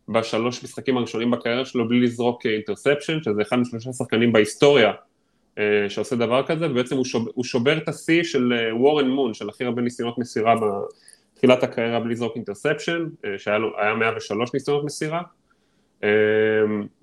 [0.08, 4.92] בשלוש משחקים הראשונים בקריירה שלו, בלי לזרוק interception, שזה אחד משלושה שחקנים בהיסטוריה
[5.88, 9.64] שעושה דבר כזה, ובעצם הוא שובר, הוא שובר את השיא של וורן מון, של הכי
[9.64, 10.54] הרבה ניסיונות מסירה
[11.34, 15.22] בתחילת הקריירה בלי לזרוק אינטרספשן, uh, שהיה לו, היה 103 ניסיונות מסירה.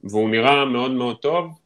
[0.04, 1.60] והוא נראה מאוד מאוד טוב,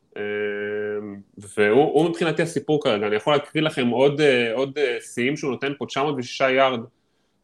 [1.38, 5.52] והוא הוא מבחינתי הסיפור כרגע, אני יכול להקריא לכם עוד, אה, עוד אה, שיאים שהוא
[5.52, 6.80] נותן פה 906 יארד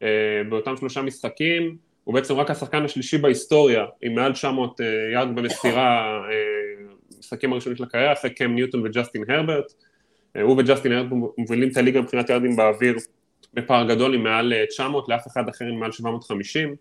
[0.02, 0.08] אה,
[0.48, 4.80] באותם שלושה משחקים, הוא בעצם רק השחקן השלישי בהיסטוריה עם מעל 900
[5.12, 6.20] יארד במסירה
[7.20, 9.72] משחקים הראשונים של הקריירה, אחרי קם ניוטון וג'סטין הרברט,
[10.42, 12.96] הוא וג'סטין הרברט מובילים את הליגה מבחינת יארדים באוויר
[13.54, 16.74] בפער גדול עם מעל 900, לאף אחד אחר עם מעל 750.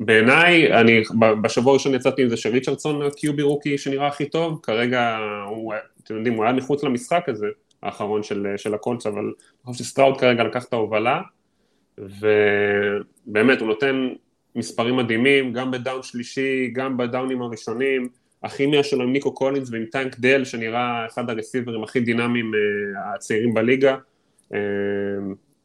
[0.00, 1.02] בעיניי, אני
[1.42, 5.74] בשבוע הראשון יצאתי עם זה שריצ'רדסון הקיובי רוקי שנראה הכי טוב, כרגע הוא,
[6.04, 7.46] אתם יודעים, הוא היה מחוץ למשחק הזה,
[7.82, 9.32] האחרון של, של הקולץ, אבל אני
[9.72, 11.20] חושב שסטראוד כרגע לקח את ההובלה,
[11.98, 14.08] ובאמת הוא נותן
[14.56, 18.08] מספרים מדהימים, גם ב down שלישי, גם ב down-ים הראשונים,
[18.42, 22.52] הכימיה שלו עם ניקו קולינס ועם טנק דל, שנראה אחד ה receiver-ים הכי דינמיים
[23.14, 23.96] הצעירים בליגה,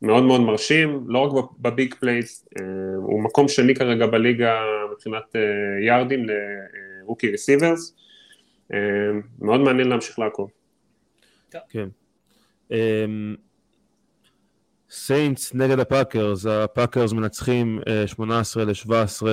[0.02, 2.48] מאוד מאוד מרשים, לא רק ב big plays,
[2.96, 5.36] הוא מקום שני כרגע בליגה מבחינת
[5.88, 6.26] יארדים
[7.04, 7.96] ל rookie receivers,
[9.42, 10.52] מאוד מעניין להמשיך לעקוב.
[11.70, 11.88] כן.
[14.92, 19.24] סיינטס נגד הפאקרס, הפאקרס מנצחים 18 ל-17,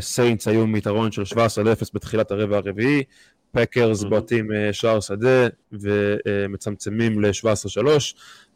[0.00, 3.02] סיינטס היו מיתרון של 17 ל-0 בתחילת הרבע הרביעי,
[3.52, 7.86] פאקרס בועטים שער שדה ומצמצמים ל-17-3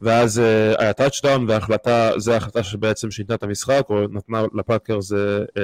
[0.00, 0.42] ואז
[0.78, 5.12] היה touchdown וההחלטה, זו ההחלטה שבעצם שינתה את המשחק או נתנה לפאקרס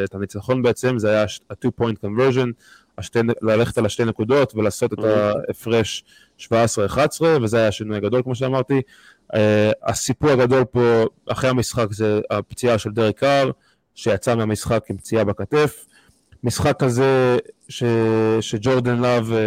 [0.05, 2.49] את הניצחון בעצם, זה היה ה-2 point conversion,
[2.99, 6.05] השתי, ללכת על השתי נקודות ולעשות את ההפרש
[6.41, 6.51] 17-11
[7.43, 8.83] וזה היה שינוי גדול כמו שאמרתי.
[9.83, 13.51] הסיפור הגדול פה אחרי המשחק זה הפציעה של דרק קאר
[13.95, 15.87] שיצא מהמשחק עם פציעה בכתף.
[16.45, 17.85] משחק כזה ש...
[18.41, 19.39] שג'ורדן לאב אה,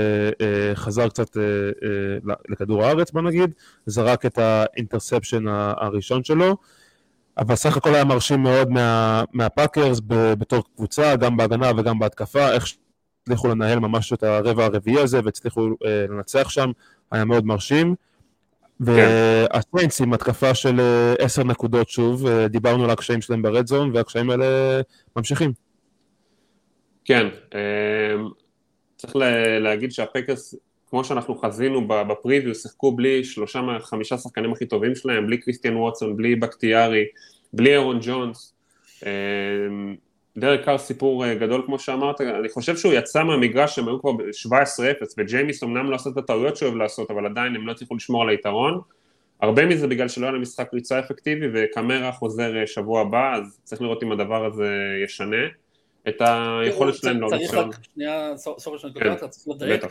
[0.41, 1.43] אה, חזר קצת אה,
[1.83, 3.51] אה, לכדור הארץ בוא נגיד,
[3.85, 5.43] זרק את ה interception
[5.77, 6.57] הראשון שלו,
[7.37, 12.65] אבל סך הכל היה מרשים מאוד מה, מהפאקרס בתור קבוצה, גם בהגנה וגם בהתקפה, איך
[13.23, 16.71] הצליחו לנהל ממש את הרבע הרביעי הזה והצליחו אה, לנצח שם,
[17.11, 17.95] היה מאוד מרשים.
[18.79, 20.81] והסיינס עם התקפה של
[21.19, 24.45] עשר נקודות שוב, דיברנו על הקשיים שלהם ברד זון והקשיים האלה
[25.15, 25.53] ממשיכים.
[27.05, 27.27] כן,
[28.95, 29.15] צריך
[29.59, 30.55] להגיד שהפקרס,
[30.89, 36.17] כמו שאנחנו חזינו בפריוויו, שיחקו בלי שלושה מהחמישה שחקנים הכי טובים שלהם, בלי קריסטיאן ווטסון,
[36.17, 37.03] בלי בקטיארי,
[37.53, 38.55] בלי אירון ג'ונס.
[40.39, 45.05] דרק קאר סיפור גדול כמו שאמרת, אני חושב שהוא יצא מהמגרש, הם היו כבר ב-17-0,
[45.17, 48.21] וג'יימיס אמנם לא עשה את הטעויות שהוא אוהב לעשות, אבל עדיין הם לא הצליחו לשמור
[48.21, 48.81] על היתרון.
[49.41, 53.81] הרבה מזה בגלל שלא היה להם משחק ריצה אפקטיבי, וקמרה חוזר שבוע הבא, אז צריך
[53.81, 55.45] לראות אם הדבר הזה ישנה.
[56.07, 59.83] את היכולת שלהם לא צריך רק, שנייה, סורי שאני קוטע, צריך לדייק,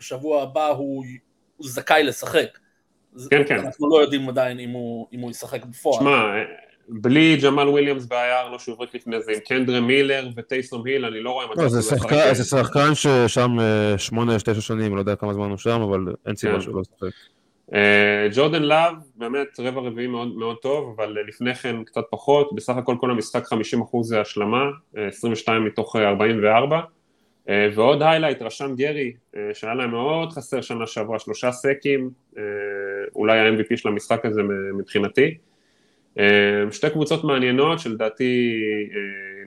[0.00, 1.04] שבוע הבא הוא
[1.60, 2.58] זכאי לשחק.
[3.30, 3.58] כן, כן.
[3.58, 4.70] אנחנו לא יודעים עדיין אם
[5.20, 6.00] הוא ישחק בפועל.
[6.00, 6.34] שמע,
[6.92, 11.30] בלי ג'מאל וויליאמס והיער לא שהוברק לפני זה, עם קנדרה מילר וטייסום היל, אני לא
[11.30, 11.66] רואה מצב
[12.32, 13.56] זה שחקן ששם
[13.96, 17.16] שמונה, תשע שנים, לא יודע כמה זמן הוא שם, אבל אין סיבה שהוא לא ישחק.
[18.34, 22.96] ג'ורדן לאב, באמת רבע רביעי מאוד, מאוד טוב, אבל לפני כן קצת פחות, בסך הכל
[23.00, 23.56] כל המשחק 50%
[24.02, 26.80] זה השלמה, 22 מתוך 44,
[27.74, 29.12] ועוד highlight, רשם גרי,
[29.54, 32.10] שהיה להם מאוד חסר שנה שעברה, שלושה סקים,
[33.14, 34.42] אולי ה-MVP של המשחק הזה
[34.78, 35.34] מבחינתי.
[36.70, 38.62] שתי קבוצות מעניינות שלדעתי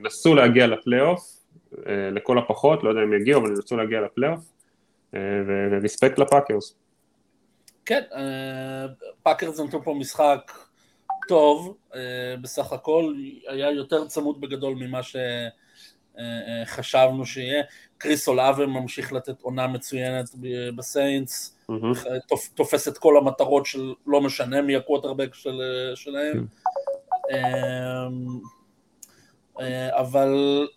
[0.02, 1.40] ינסו להגיע לפלייאוף,
[1.86, 4.40] לכל הפחות, לא יודע אם יגיעו, אבל ינסו להגיע לפלייאוף,
[5.70, 6.74] ו respect לפאקרס.
[7.84, 8.02] כן,
[9.22, 10.52] פאקרס נתנו פה משחק
[11.28, 11.76] טוב,
[12.40, 13.14] בסך הכל
[13.48, 15.00] היה יותר צמוד בגדול ממה
[16.64, 17.62] חשבנו שיהיה.
[17.98, 20.26] קריס אולאבה ממשיך לתת עונה מצוינת
[20.76, 22.54] בסיינטס, mm-hmm.
[22.54, 25.60] תופס את כל המטרות של לא משנה מי הקווטרבק של,
[25.94, 26.46] שלהם.
[26.46, 27.32] Mm-hmm.
[29.90, 30.68] אבל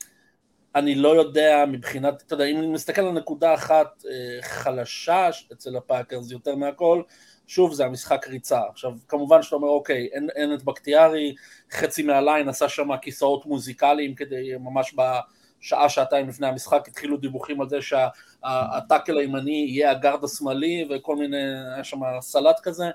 [0.75, 4.03] אני לא יודע מבחינת, אתה יודע, אם נסתכל על נקודה אחת
[4.41, 7.01] חלשה אצל הפאקרס יותר מהכל,
[7.47, 8.61] שוב זה המשחק ריצה.
[8.69, 11.35] עכשיו כמובן שאתה אומר אוקיי, אין, אין את בקטיארי,
[11.71, 14.93] חצי מה line עשה שם כיסאות מוזיקליים כדי ממש
[15.61, 20.87] בשעה שעתיים לפני המשחק התחילו דיווחים על זה שה tackle הימני יהיה ה guard השמאלי
[20.89, 21.43] וכל מיני,
[21.75, 22.85] היה שם סלט כזה,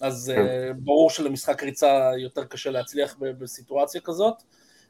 [0.00, 4.34] אז uh, ברור שלמשחק ריצה יותר קשה להצליח בסיטואציה כזאת.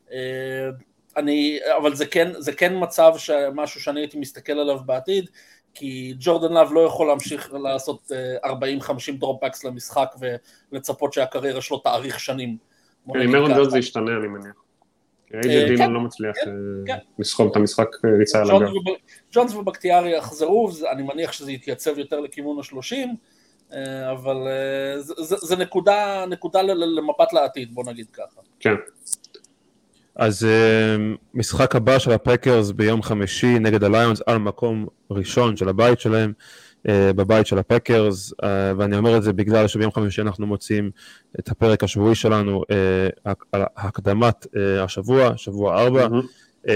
[0.09, 0.13] Uh,
[1.17, 3.13] אני, אבל זה כן, זה כן מצב,
[3.55, 5.31] משהו שאני הייתי מסתכל עליו בעתיד,
[5.75, 8.13] כי ג'ורדן לאב לא יכול להמשיך לעשות
[8.45, 8.49] 40-50
[9.19, 10.15] dropbacks למשחק
[10.73, 12.57] ולצפות שהקריירה שלו תאריך שנים.
[13.13, 14.55] כן, עם מרון ג'ונס זה ישתנה אני מניח.
[15.35, 16.51] אייג'י דילון כן, לא מצליח כן,
[16.93, 18.69] אה, לסחוב את המשחק אה, ריצה על הגב.
[19.33, 23.17] ג'ונס ובקטיארי יחזרו, אני מניח שזה יתייצב יותר לכיוון השלושים,
[23.73, 24.37] אה, אבל
[25.19, 26.27] זה נקודה
[26.63, 28.41] למבט לעתיד, בוא נגיד ככה.
[28.61, 28.75] כן.
[30.17, 30.47] אז
[31.35, 36.33] משחק הבא של הפקרס ביום חמישי נגד הליונס על מקום ראשון של הבית שלהם,
[36.89, 38.45] בבית של הפקרס, uh,
[38.79, 40.91] ואני אומר את זה בגלל שביום חמישי אנחנו מוציאים
[41.39, 42.63] את הפרק השבועי שלנו
[43.25, 44.47] uh, על הקדמת
[44.81, 46.71] השבוע, שבוע ארבע, mm-hmm.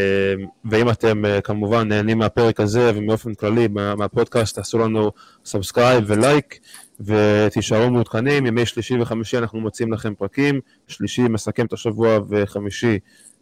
[0.70, 5.12] ואם אתם כמובן נהנים מהפרק הזה ומאופן כללי מה, מהפודקאסט, תעשו לנו
[5.44, 6.58] subscribe ולייק.
[7.00, 12.98] ותישארו מעודכנים, ימי שלישי וחמישי אנחנו מוציאים לכם פרקים, שלישי מסכם את השבוע וחמישי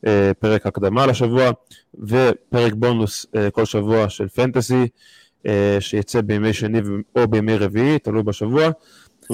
[0.06, 1.50] אה, פרק הקדמה לשבוע,
[1.94, 4.86] ופרק בונוס אה, כל שבוע של fantasy, אה,
[5.80, 6.80] שיצא בימי שני
[7.16, 8.70] או בימי רביעי, תלוי בשבוע.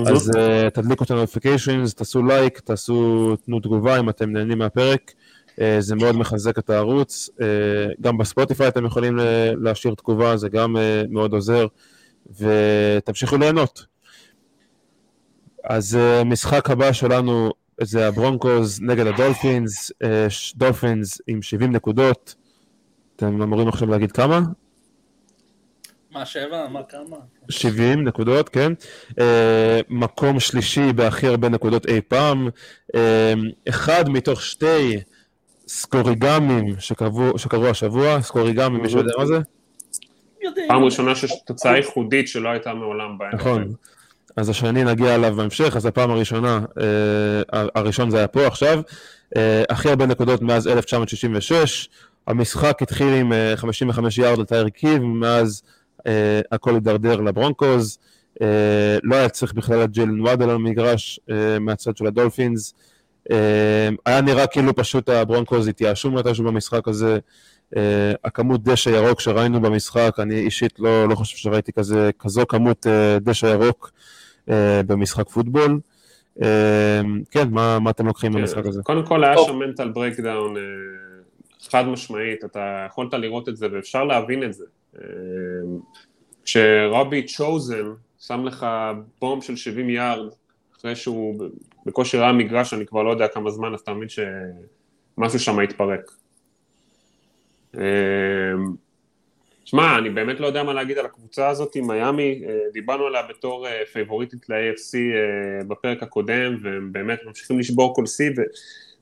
[0.06, 0.30] אז
[0.74, 5.12] תדליקו את ה-notifications, תעשו לייק, תעשו, תנו תגובה אם אתם נהנים מהפרק,
[5.78, 7.30] זה מאוד מחזק את הערוץ.
[8.00, 9.18] גם בספוטיפיי אתם יכולים
[9.60, 10.76] להשאיר תגובה, זה גם
[11.08, 11.66] מאוד עוזר,
[12.38, 13.86] ותמשיכו ליהנות.
[15.64, 22.34] אז המשחק הבא שלנו זה הברונקוז נגד הדולפינס, אה, דולפינס עם 70 נקודות,
[23.16, 24.40] אתם אמורים עכשיו להגיד כמה?
[26.10, 26.68] מה, שבע?
[26.68, 27.16] מה, כמה?
[27.50, 28.72] 70 נקודות, כן.
[29.20, 32.48] אה, מקום שלישי בהכי הרבה נקודות אי פעם.
[32.94, 33.32] אה,
[33.68, 35.00] אחד מתוך שתי
[35.68, 36.74] סקוריגמים
[37.36, 39.38] שקרו השבוע, סקוריגמים, מישהו יודע מה זה?
[40.68, 43.34] פעם ראשונה שיש תוצאה ייחודית שלא הייתה מעולם בהם.
[43.34, 43.74] נכון.
[44.36, 48.80] אז השני נגיע אליו בהמשך, אז הפעם הראשונה, אה, הראשון זה היה פה עכשיו,
[49.36, 51.88] אה, הכי הרבה נקודות מאז 1966,
[52.26, 55.62] המשחק התחיל עם אה, 55 יארד לטייר קיב, מאז
[56.06, 57.98] אה, הכל הידרדר לברונקוז,
[58.42, 62.74] אה, לא היה צריך בכלל את ג'ילן וואדל על המגרש אה, מהצד של הדולפינס,
[63.30, 67.18] אה, היה נראה כאילו פשוט הברונקוז התייאשו מתישהו במשחק הזה,
[67.70, 67.72] Uh,
[68.24, 73.20] הכמות דשא ירוק שראינו במשחק, אני אישית לא, לא חושב שראיתי כזה, כזו כמות uh,
[73.20, 73.92] דשא ירוק
[74.50, 75.80] אה, במשחק פוטבול.
[76.42, 78.82] אה, כן, מה, מה אתם לוקחים כן, במשחק הזה?
[78.82, 80.62] קודם כל היה שם מנטל ברקדאון אה,
[81.70, 84.64] חד משמעית, אתה יכולת לראות את זה ואפשר להבין את זה.
[86.44, 87.86] כשרובי צ'וזן
[88.18, 88.66] שם לך
[89.20, 90.32] בום של 70 יארד,
[90.78, 91.48] אחרי שהוא
[91.86, 96.10] בקושי ראה מגרש, אני כבר לא יודע כמה זמן, אז אתה מבין שמשהו שם התפרק.
[99.70, 103.66] שמע, אני באמת לא יודע מה להגיד על הקבוצה הזאת, מיאמי, אה, דיברנו עליה בתור
[103.66, 108.30] אה, פייבוריטית ל-AFC אה, בפרק הקודם, והם באמת ממשיכים לשבור כל שיא,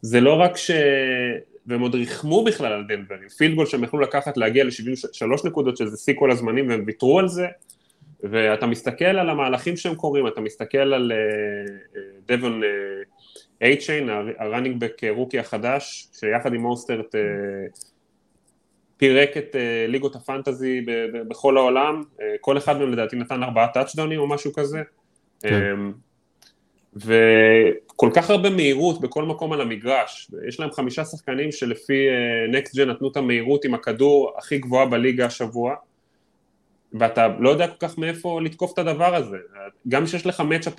[0.02, 0.70] וזה לא רק ש...
[1.68, 5.76] והם עוד ריחמו בכלל על דנבר, עם field goal שהם יכלו לקחת להגיע ל-73 נקודות,
[5.76, 7.46] שזה שיא כל הזמנים, והם ויתרו על זה,
[8.22, 11.12] ואתה מסתכל על המהלכים שהם קוראים, אתה מסתכל על
[12.26, 12.60] דבון
[13.62, 17.14] אייצ'יין, ה running back rookie החדש, שיחד עם מוסטרט
[18.98, 20.84] פירק את uh, ליגות הפנטזי
[21.28, 24.82] בכל העולם, uh, כל אחד מהם לדעתי נתן ארבעה טאצ'דאונים או משהו כזה,
[25.40, 25.74] כן.
[25.74, 27.06] um,
[27.98, 32.06] וכל כך הרבה מהירות בכל מקום על המגרש, יש להם חמישה שחקנים שלפי
[32.48, 35.74] נקסט uh, ג'ן נתנו את המהירות עם הכדור הכי גבוהה בליגה השבוע,
[36.92, 39.36] ואתה לא יודע כל כך מאיפה לתקוף את הדבר הזה,
[39.88, 40.74] גם כשיש לך מצ'אפ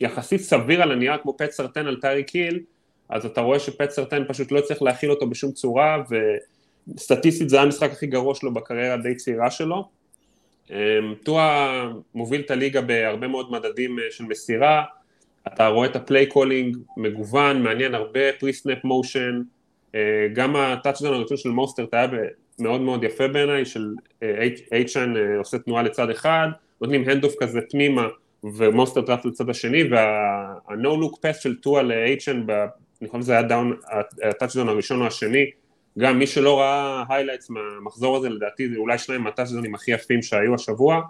[0.00, 2.60] יחסית סביר על הנייר כמו פט סרטן על טיירי קיל,
[3.08, 6.16] אז אתה רואה שפט סורטן פשוט לא הצליח להכיל אותו בשום צורה, ו...
[6.98, 9.88] סטטיסטית זה היה המשחק הכי גרוע שלו בקריירה הדי צעירה שלו.
[10.70, 10.76] אמ,
[11.24, 14.84] טועה מוביל את הליגה בהרבה מאוד מדדים אה, של מסירה,
[15.46, 19.42] אתה רואה את ה play calling מגוון, מעניין הרבה pre-snap motion,
[19.94, 22.06] אה, גם ה touchdown הראשון של מוסטרט היה
[22.58, 23.94] מאוד מאוד יפה בעיניי, של
[24.72, 26.48] אייצ'ן אה, עושה תנועה לצד אחד,
[26.80, 28.08] נותנים handoff כזה פנימה
[28.44, 32.46] ומוסטרט רץ לצד השני, וה-no look pass של טועה לאייצ'ן,
[33.02, 33.76] אני חושב שזה היה down,
[34.22, 35.50] ה touchdown הראשון או השני,
[35.98, 40.54] גם מי שלא ראה highlights מהמחזור הזה, לדעתי זה אולי שניים מהטאצ'דאונים הכי יפים שהיו
[40.54, 41.00] השבוע,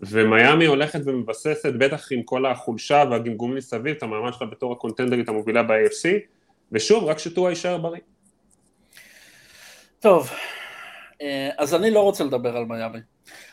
[0.00, 5.62] ומיאמי הולכת ומבססת, בטח עם כל החולשה והגמגומים מסביב, את המעמד שלה בתור הקונטנדרית המובילה
[5.62, 6.08] ב-AFC,
[6.72, 8.00] ושוב, רק שטועה יישאר בריא.
[10.00, 10.30] טוב,
[11.22, 12.98] אה, אז אני לא רוצה לדבר על מיאמי.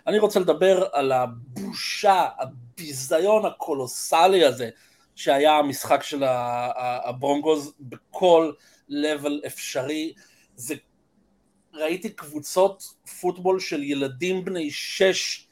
[0.08, 4.70] אני רוצה לדבר על הבושה, הביזיון הקולוסלי הזה
[5.16, 8.52] שהיה המשחק של הברונגוז בכל
[8.90, 10.14] לבל אפשרי.
[10.56, 10.76] זה...
[11.74, 12.84] ראיתי קבוצות
[13.22, 15.48] פוטבול של ילדים בני שש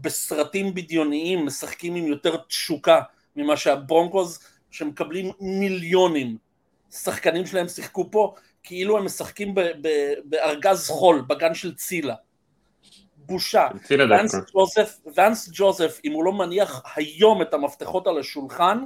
[0.00, 3.00] בסרטים בדיוניים משחקים עם יותר תשוקה
[3.36, 4.38] ממה שהברונקוז
[4.70, 6.36] שמקבלים מיליונים.
[6.90, 9.54] שחקנים שלהם שיחקו פה כאילו הם משחקים
[10.24, 12.14] בארגז חול בגן של צילה.
[13.16, 13.68] בושה.
[13.90, 18.84] ואנס ג'וזף, ואנס ג'וזף אם הוא לא מניח היום את המפתחות על השולחן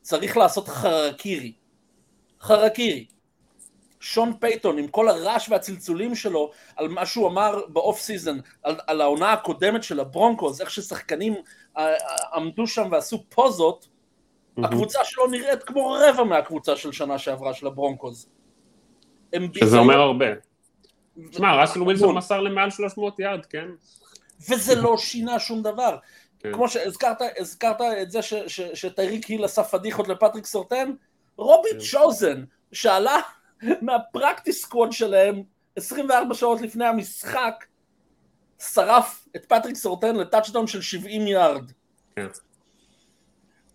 [0.00, 1.52] צריך לעשות חרקירי.
[2.40, 3.06] חרקירי
[4.04, 8.76] שון פייתון עם כל הרעש והצלצולים שלו על מה שהוא אמר ב off season על,
[8.86, 11.34] על העונה הקודמת של הברונקוס איך ששחקנים
[11.76, 11.96] אה, אה,
[12.34, 14.66] עמדו שם ועשו פוזות mm-hmm.
[14.66, 18.28] הקבוצה שלו נראית כמו רבע מהקבוצה של שנה שעברה של הברונקוס
[19.54, 20.26] שזה אומר הרבה
[21.30, 23.68] תשמע ראסל ווילסון מסר למעל 300 יארד כן
[24.50, 25.96] וזה לא שינה שום דבר
[26.38, 26.52] כן.
[26.52, 28.20] כמו שהזכרת הזכרת את זה
[28.74, 30.92] שטייריק היל עשה פדיחות לפטריק סורטן
[31.36, 31.78] רובי כן.
[31.78, 33.20] צ'וזן שעלה
[33.62, 35.42] מה practice squad שלהם
[35.76, 37.64] 24 שעות לפני המשחק
[38.58, 41.70] שרף את פטריק סורטן ל touchdown של 70 יארד.
[42.16, 42.26] כן.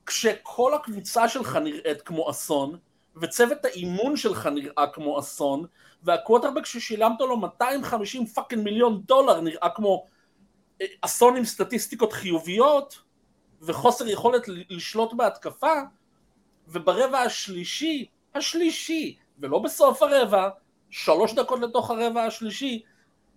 [0.05, 2.77] כשכל הקבוצה שלך נראית כמו אסון,
[3.15, 5.65] וצוות האימון שלך נראה כמו אסון,
[6.03, 10.05] והקווטרבק ששילמת לו 250 fucking מיליון דולר נראה כמו
[10.81, 12.99] אה, אסון עם סטטיסטיקות חיוביות,
[13.61, 15.73] וחוסר יכולת לשלוט בהתקפה,
[16.67, 20.49] וברבע השלישי, השלישי, ולא בסוף הרבע,
[20.89, 22.83] שלוש דקות לתוך הרבע השלישי,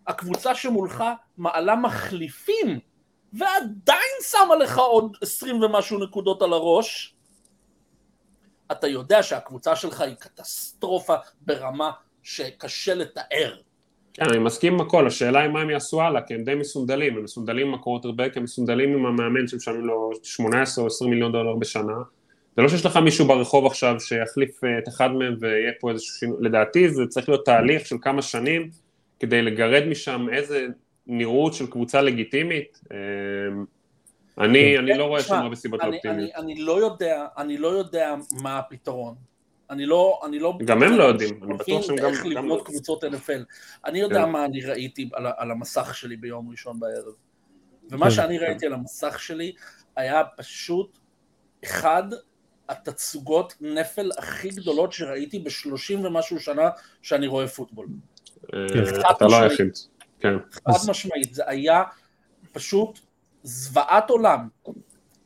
[0.06, 1.04] הקבוצה שמולך
[1.38, 2.78] מעלה מחליפים,
[3.32, 7.14] ועדיין שמה לך עוד עשרים ומשהו נקודות על הראש,
[8.72, 11.90] אתה יודע שהקבוצה שלך היא קטסטרופה ברמה
[12.22, 13.56] שקשה לתאר.
[14.14, 17.16] כן, אני מסכים עם הכל, השאלה היא מה הם יעשו הלאה, כי הם די מסונדלים,
[17.16, 21.56] הם מסונדלים עם הקורטרבק, הם מסונדלים עם המאמן שמשלמים לו 18 או 20 מיליון דולר
[21.56, 21.96] בשנה,
[22.56, 26.14] זה לא שיש לך מישהו ברחוב עכשיו שיחליף אה, את אחד מהם ויהיה פה איזשהו
[26.14, 28.70] שינוי, לדעתי זה צריך להיות תהליך של כמה שנים
[29.20, 30.66] כדי לגרד משם איזה
[31.06, 32.80] נראות של קבוצה לגיטימית.
[32.92, 32.96] אה,
[34.38, 36.30] אני, אני לא רואה שם הרבה סיבות אופטימיות.
[36.34, 39.14] אני, אני, לא יודע, אני לא יודע מה הפתרון.
[39.70, 40.58] אני לא, אני לא...
[40.64, 42.10] גם הם לא יודעים, אני בטוח שהם גם...
[42.10, 42.66] איך לבנות.
[42.66, 43.42] קבוצות NFL.
[43.86, 44.30] אני יודע כן.
[44.30, 47.14] מה אני ראיתי על, על המסך שלי ביום ראשון בערב.
[47.90, 48.44] ומה כן, שאני כן.
[48.44, 49.52] ראיתי על המסך שלי
[49.96, 50.98] היה פשוט
[51.64, 52.02] אחד
[52.68, 56.70] התצוגות נפל הכי גדולות שראיתי בשלושים ומשהו שנה
[57.02, 57.86] שאני רואה פוטבול.
[58.54, 59.72] אה, אתה לא היחיד.
[60.20, 60.34] כן.
[60.52, 61.82] חד משמעית, זה היה
[62.52, 62.98] פשוט
[63.42, 64.48] זוועת עולם.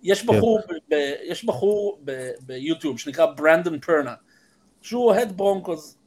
[0.03, 0.27] יש כן.
[0.27, 0.95] בחור, ב,
[1.25, 4.15] יש בחור ב, ביוטיוב שנקרא ברנדון פרנה,
[4.83, 5.99] שהוא אוהד ברונקוס,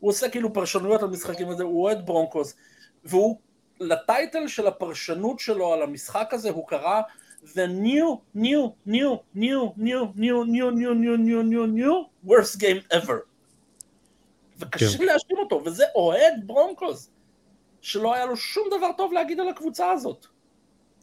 [0.00, 2.54] הוא עושה כאילו פרשנויות על משחקים הזה, הוא אוהד ברונקוס,
[3.04, 3.38] והוא,
[3.80, 7.00] לטייטל של הפרשנות שלו על המשחק הזה הוא קרא
[7.44, 11.94] the new, new, new, new, new, new, new, new, new, new, new, new,
[12.26, 13.18] worst game ever.
[14.58, 17.10] וקשה להאשים אותו, וזה אוהד ברונקוס,
[17.80, 20.26] שלא היה לו שום דבר טוב להגיד על הקבוצה הזאת.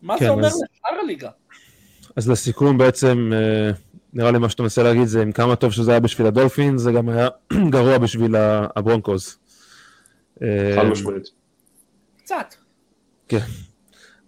[0.01, 1.29] מה זה אומר לשאר הליגה?
[2.15, 3.31] אז לסיכום בעצם,
[4.13, 6.91] נראה לי מה שאתה מנסה להגיד זה עם כמה טוב שזה היה בשביל הדולפין, זה
[6.91, 7.27] גם היה
[7.69, 8.35] גרוע בשביל
[8.75, 9.39] הברונקוס.
[10.75, 11.29] חד משמעית.
[12.17, 12.55] קצת.
[13.27, 13.39] כן.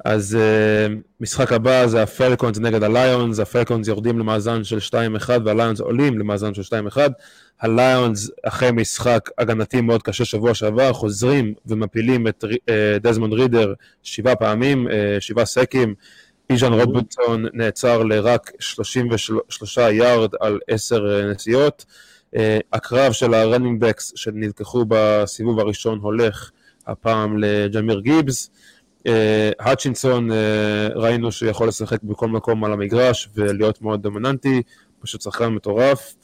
[0.05, 4.77] אז uh, משחק הבא זה הפלקונס נגד הליונס, הפלקונס יורדים למאזן של
[5.21, 6.97] 2-1 והליונס עולים למאזן של 2-1.
[7.62, 12.47] הליונס אחרי משחק הגנתי מאוד קשה שבוע שעבר, חוזרים ומפילים את uh,
[13.01, 15.95] דזמונד רידר שבעה פעמים, uh, שבעה סקים.
[16.47, 21.86] ביז'ן רובינסון נעצר לרק 33 יארד על 10 נשיאות.
[22.36, 22.39] Uh,
[22.73, 26.51] הקרב של ה running backs שנלקחו בסיבוב הראשון הולך
[26.88, 28.49] הפעם לג'מיר גיבס.
[29.60, 34.62] האצ'ינסון אה, ראינו שיכול לשחק בכל מקום על המגרש ולהיות מאוד דומיננטי,
[35.00, 36.15] פשוט שחקן מטורף.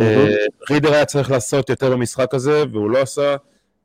[0.00, 0.34] אה,
[0.70, 3.36] רידר היה צריך לעשות יותר במשחק הזה והוא לא עשה,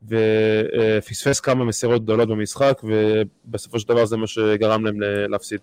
[0.08, 5.60] ופספס כמה מסירות גדולות במשחק ובסופו של דבר זה מה שגרם להם להפסיד.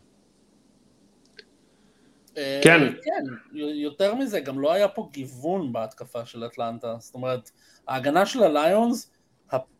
[2.37, 2.79] אה, כן.
[3.03, 7.51] כן, יותר מזה, גם לא היה פה גיוון בהתקפה של אטלנטה, זאת אומרת,
[7.87, 9.11] ההגנה של הליונס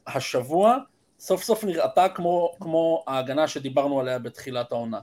[0.07, 0.77] השבוע
[1.25, 4.99] סוף סוף נראתה כמו, כמו ההגנה שדיברנו עליה בתחילת העונה.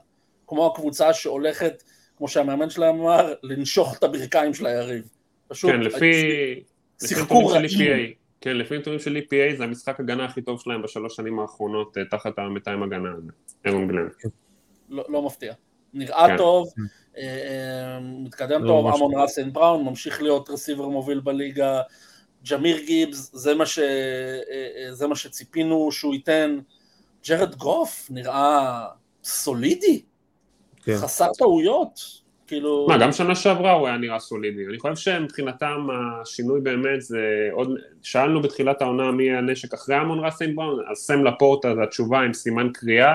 [0.47, 1.83] כמו הקבוצה שהולכת,
[2.17, 5.09] כמו שהמאמן שלהם אמר, לנשוך את הברכיים של היריב.
[5.49, 5.71] פשוט...
[5.71, 6.13] כן, לפי...
[7.07, 8.13] שיחקו רעים.
[8.41, 12.05] כן, לפי נתונים של EPA זה המשחק הגנה הכי טוב שלהם בשלוש שנים האחרונות אה,
[12.05, 13.31] תחת המתאם הגנה הזה,
[13.65, 14.09] אירון גלן.
[14.89, 15.53] לא, לא מפתיע.
[15.95, 16.37] נראה כן.
[16.37, 16.69] טוב,
[17.17, 21.83] אה, אה, מתקדם לא טוב, אמון ראסן בראון ממשיך להיות רסיבר מוביל בליגה,
[22.51, 23.79] ג'מיר גיבס, זה מה, ש,
[24.91, 26.59] זה מה שציפינו שהוא ייתן,
[27.29, 28.87] ג'רד גוף נראה
[29.25, 30.03] סולידי,
[30.83, 30.97] כן.
[30.97, 32.01] חסר טעויות,
[32.47, 32.87] כאילו...
[32.89, 34.67] מה, גם שנה שעברה הוא היה נראה סולידי.
[34.67, 35.87] אני חושב שמבחינתם
[36.23, 37.71] השינוי באמת זה עוד...
[38.03, 42.33] שאלנו בתחילת העונה מי הנשק אחרי אמון-רא סיינט בראון, אז סם לפורטה זה התשובה עם
[42.33, 43.15] סימן קריאה.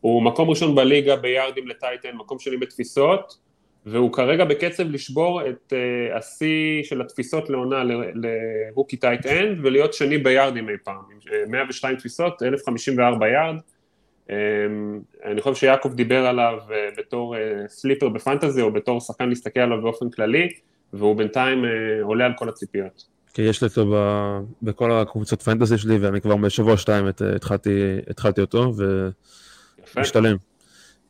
[0.00, 3.38] הוא מקום ראשון בליגה ביארדים ל tight end, מקום שני בתפיסות,
[3.86, 7.82] והוא כרגע בקצב לשבור את uh, השיא של התפיסות לעונה
[8.14, 11.02] ל rookie tight end, ולהיות שני ביארדים אי פעם.
[11.48, 13.56] 102 תפיסות, 1054 יארד.
[14.30, 19.60] אמ, אני חושב שיעקב דיבר עליו אה, בתור אה, סליפר בפנטזי או בתור שחקן להסתכל
[19.60, 20.48] עליו באופן כללי
[20.92, 21.70] והוא בינתיים אה,
[22.02, 23.04] עולה על כל הציפיות.
[23.34, 23.94] כי יש לי אותו
[24.62, 27.06] בכל הקבוצות פנטזי שלי ואני כבר בשבוע שתיים
[27.36, 28.72] התחלתי, התחלתי אותו
[29.96, 30.36] ומשתלם.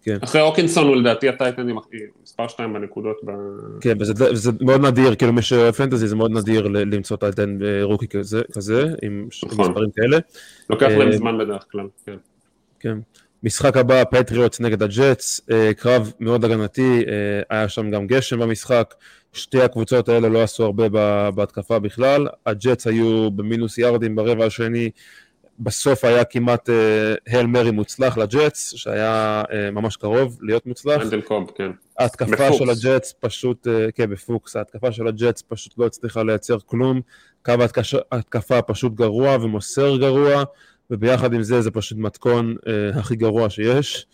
[0.07, 0.19] כן.
[0.21, 1.77] אחרי אוקינסון הוא לדעתי הטייטן עם
[2.23, 3.17] מספר שתיים בנקודות.
[3.25, 3.31] ב...
[3.81, 8.09] כן, וזה, וזה מאוד נדיר, כאילו מי שאוהב פנטזי זה מאוד נדיר למצוא טייטן רוקי
[8.09, 9.69] כזה, כזה עם נכון.
[9.69, 10.19] מספרים כאלה.
[10.71, 12.17] לוקח להם זמן בדרך כלל, כן.
[12.81, 12.99] כן.
[13.43, 18.95] משחק הבא, פטריוטס נגד הג'אטס, אה, קרב מאוד הגנתי, אה, היה שם גם גשם במשחק,
[19.33, 20.89] שתי הקבוצות האלה לא עשו הרבה
[21.31, 24.91] בהתקפה בכלל, הג'אטס היו במינוס יארדים ברבע השני,
[25.59, 26.69] בסוף היה כמעט
[27.29, 31.03] Hail uh, Mary מוצלח לג'אטס, שהיה uh, ממש קרוב להיות מוצלח.
[31.25, 31.71] קרוב, כן.
[31.99, 36.57] ההתקפה של הג'אטס פשוט, uh, כן, ב box, ההתקפה של הג'אטס פשוט לא הצליחה לייצר
[36.67, 37.01] כלום,
[37.45, 37.55] קו
[38.13, 40.45] ההתקפה פשוט גרוע ומוסר גרוע,
[40.91, 44.07] וביחד עם זה זה פשוט מתכון אה, הכי גרוע שיש.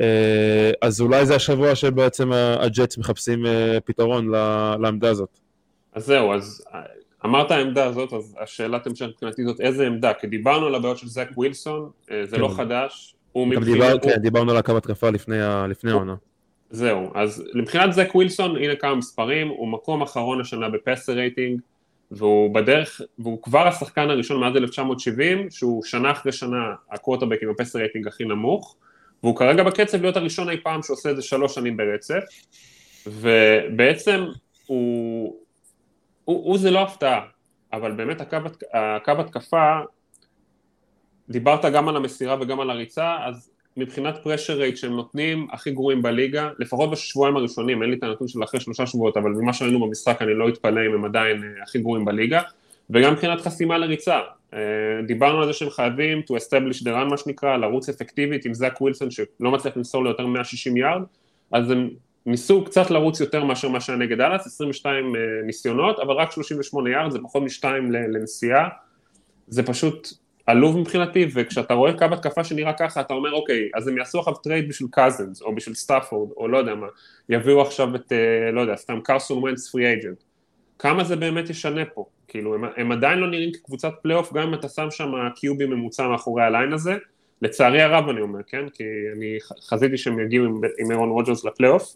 [0.00, 4.28] אה, אז אולי זה השבוע שבעצם הג'אטס מחפשים אה, פתרון
[4.80, 5.38] לעמדה הזאת.
[5.92, 6.80] אז זהו, אז אה,
[7.24, 10.14] אמרת העמדה הזאת, אז השאלת המשך מבחינתי זאת איזה עמדה?
[10.14, 12.52] כי דיברנו על הבעיות של זק ווילסון, אה, זה לא כן.
[12.52, 13.14] לא חדש.
[13.36, 14.00] גם דיבר, הוא...
[14.00, 15.42] כן, דיברנו על הקו התקפה לפני,
[15.90, 16.14] העונה.
[16.70, 21.60] זהו, אז מבחינת זק ווילסון, הנה כמה מספרים, הוא מקום אחרון השנה בפסר רייטינג,
[22.10, 27.78] והוא בדרך, והוא כבר השחקן הראשון מאז 1970, שהוא שנה אחרי שנה הקווטרבק עם הפסר
[27.78, 28.76] רייטינג הכי נמוך,
[29.22, 32.24] והוא כרגע בקצב להיות הראשון אי פעם שעושה את זה שלוש שנים ברצף,
[33.06, 34.24] ובעצם
[34.66, 35.36] הוא,
[36.24, 37.20] הוא, הוא זה לא הפתעה,
[37.72, 38.36] אבל באמת הקו,
[38.72, 39.80] הקו התקפה,
[41.28, 46.02] דיברת גם על המסירה וגם על הריצה, אז מבחינת פרשר רייט שהם נותנים הכי גרועים
[46.02, 49.86] בליגה, לפחות בשבועיים הראשונים, אין לי את הנתון של אחרי שלושה שבועות, אבל ממה שראינו
[49.86, 52.42] במשחק אני לא אתפלא אם הם עדיין אה, הכי גרועים בליגה,
[52.90, 54.20] וגם מבחינת חסימה לריצה,
[54.54, 54.58] אה,
[55.06, 58.80] דיברנו על זה שהם חייבים to establish the run מה שנקרא, לרוץ אפקטיבית עם זאק
[58.80, 61.02] ווילסון שלא מצליח למסור ליותר מ-160 יארד,
[61.52, 61.90] אז הם
[62.26, 66.90] ניסו קצת לרוץ יותר מאשר מה שהיה נגד דאלאס, 22 אה, ניסיונות, אבל רק 38
[66.90, 68.68] יארד, זה פחות משתיים לנשיאה,
[69.48, 70.08] זה פשוט
[70.46, 74.34] עלוב מבחינתי, וכשאתה רואה קו התקפה שנראה ככה, אתה אומר, אוקיי, אז הם יעשו עכשיו
[74.34, 76.86] trade בשביל קזנס, או בשביל סטאפורד, או לא יודע מה,
[77.28, 80.22] יביאו עכשיו את, אה, לא יודע, סתם קרסון וונץ free agent.
[80.78, 82.04] כמה זה באמת ישנה פה?
[82.28, 86.08] כאילו, הם, הם עדיין לא נראים כקבוצת פלייאוף, גם אם אתה שם שם QB ממוצע
[86.08, 86.96] מאחורי ה line הזה,
[87.42, 88.68] לצערי הרב אני אומר, כן?
[88.68, 88.84] כי
[89.16, 91.94] אני חזיתי שהם יגיעו עם, עם אהרון רודג'רס לפלייאוף,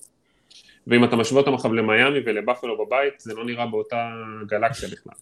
[0.87, 4.11] ואם אתה משווה אותם עכשיו למיאמי ולבאפלו בבית, זה לא נראה באותה
[4.47, 5.15] גלקסיה בכלל.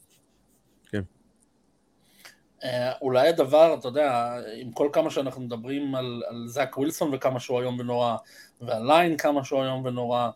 [2.65, 7.41] אה, אולי הדבר, אתה יודע, עם כל כמה שאנחנו מדברים על, על זאק ווילסון וכמה
[7.41, 8.17] שהוא איום ונורא,
[8.61, 10.29] ועל line כמה שהוא איום ונורא,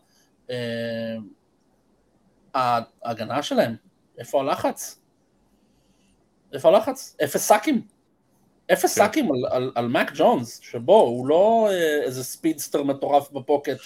[0.49, 1.17] אה,
[3.03, 3.75] ההגנה שלהם,
[4.17, 4.99] איפה הלחץ?
[6.53, 7.17] איפה הלחץ?
[7.23, 7.81] אפס sacks.
[8.73, 8.87] אפס כן.
[8.87, 13.77] sacks על, על, על מאק ג'ונס, שבו הוא לא אה, איזה speedster מטורף ב pocket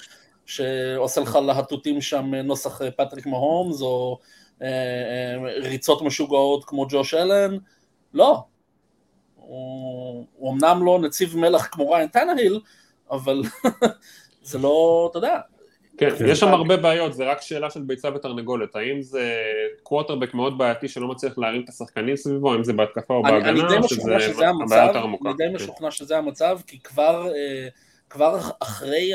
[0.46, 4.20] שעושה לך להטוטים שם נוסח פטריק מהומס, או
[4.62, 7.58] אה, אה, ריצות משוגעות כמו ג'וש אלן,
[8.14, 8.44] לא.
[9.36, 12.60] הוא, הוא אמנם לא נציב מלח כמו ראיין טנהיל,
[13.12, 13.42] אבל
[14.44, 15.40] זה לא, אתה יודע.
[15.98, 19.42] כן, יש שם הרבה בעיות, זה רק שאלה של ביצה ותרנגולת, האם זה
[19.84, 23.90] קווטרבק מאוד בעייתי שלא מצליח להרים את השחקנים סביבו, האם זה בהתקפה או בהגנה, או
[23.90, 24.18] שזה
[24.66, 25.30] הבעיה יותר עמוקה.
[25.30, 25.56] אני די כן.
[25.56, 27.68] משוכנע שזה המצב, כי כבר, אה,
[28.12, 29.12] כבר אחרי,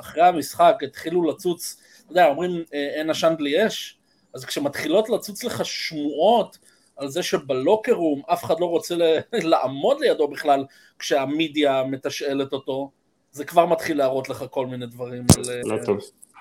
[0.00, 3.98] אחרי המשחק התחילו לצוץ, אתה יודע, אומרים אה, אין עשן בלי אש,
[4.34, 6.58] אז כשמתחילות לצוץ לך שמועות
[6.96, 8.94] על זה שבלוקר רום אף אחד לא רוצה
[9.32, 10.64] לעמוד לידו בכלל
[10.98, 12.90] כשהמידיה מתשאלת אותו,
[13.32, 15.94] זה כבר מתחיל להראות לך כל מיני דברים על לא אה,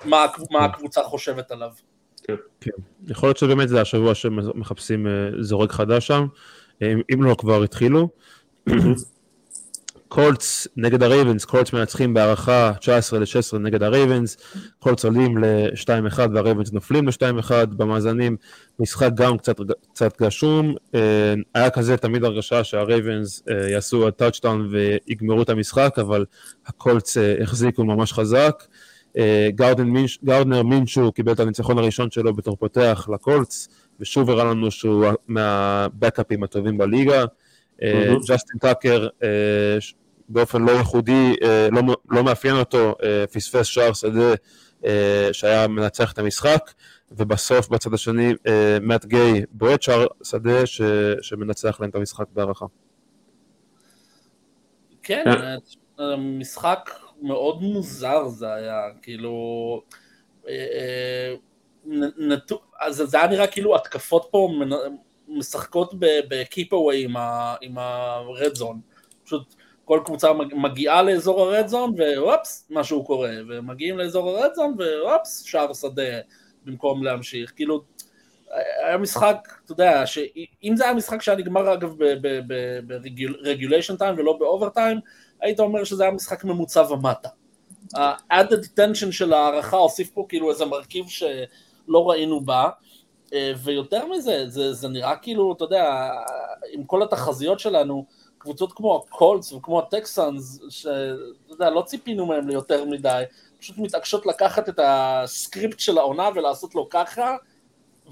[0.05, 1.71] מה, מה הקבוצה חושבת עליו.
[2.23, 2.35] כן.
[2.61, 2.71] כן.
[3.07, 6.27] יכול להיות שבאמת זה השבוע שמחפשים אה, זורק חדש שם,
[6.83, 8.09] אם לא כבר התחילו.
[10.08, 14.38] קולטס נגד הרייבנס, קולטס מנצחים בהארכה 19 ל-16 נגד הרייבנס,
[14.80, 18.38] קולטס עולים ל-2-1 והרייבנס נופלים ל-2-1 במאזנים,
[18.80, 19.55] משחק גם קצת,
[19.93, 25.95] קצת גשום, אה, היה כזה תמיד הרגשה שהרייבנס אה, יעשו ה touchdown ויגמרו את המשחק,
[25.99, 26.26] אבל
[26.68, 28.64] הקולטס אה, החזיקו ממש חזק.
[29.86, 35.05] מינש, גארדנר מינשו קיבל את הניצחון הראשון שלו בתור פותח לקולטס, ושוב הראה לנו שהוא
[35.28, 37.26] מהבקאפים הטובים בליגה.
[38.28, 39.07] ג'סטין טאקר
[40.30, 44.34] באופן לא ייחודי, אה, לא, לא מאפיין אותו, אה, פספס שער שדה
[44.86, 46.71] אה, שהיה מנצח את המשחק,
[47.11, 48.34] ובסוף בצד השני
[48.82, 50.82] מאט גיי בועט שער שדה ש,
[51.21, 52.65] שמנצח להם את המשחק בהערכה.
[55.03, 55.23] כן,
[56.17, 56.89] משחק
[57.21, 59.82] מאוד מוזר זה היה, כאילו...
[62.80, 64.49] אז זה היה נראה כאילו התקפות פה
[65.28, 67.07] משחקות בקיפ אווי
[67.61, 68.80] עם ה-רד זון.
[69.23, 69.55] פשוט
[69.86, 75.73] כל קבוצה מגיעה לאזור הרד זון ואופס, משהו קורה, ומגיעים לאזור הרד זון ואופס, שער
[75.73, 76.19] שדה
[76.65, 77.53] במקום להמשיך.
[77.55, 77.82] כאילו,
[78.86, 80.03] היה משחק, אתה יודע,
[80.63, 81.95] אם זה היה משחק שהיה נגמר אגב
[83.43, 84.99] ב regulation time ולא ב overtime,
[85.41, 87.30] היית אומר שזה היה משחק ממוצע ומטה.
[87.95, 92.69] ה-added tension של הארכה הוסיף פה כאילו איזה מרכיב שלא ראינו בה,
[93.63, 96.11] ויותר מזה, זה, זה נראה כאילו, אתה יודע,
[96.71, 98.05] עם כל התחזיות שלנו,
[98.38, 103.23] קבוצות כמו הקולטס וכמו הטקסאנס, שאתה יודע, לא ציפינו מהם ליותר מדי,
[103.59, 107.36] פשוט מתעקשות לקחת את ה script של העונה ולעשות לו ככה,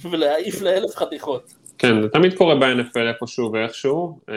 [0.01, 1.53] ולהעיף לאלף חתיכות.
[1.77, 4.19] כן, זה תמיד קורה ב-NFL איפשהו ואיכשהו.
[4.29, 4.35] אה,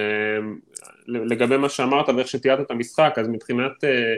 [1.06, 4.14] לגבי מה שאמרת ואיך שתיארת את המשחק, אז מבחינת אה,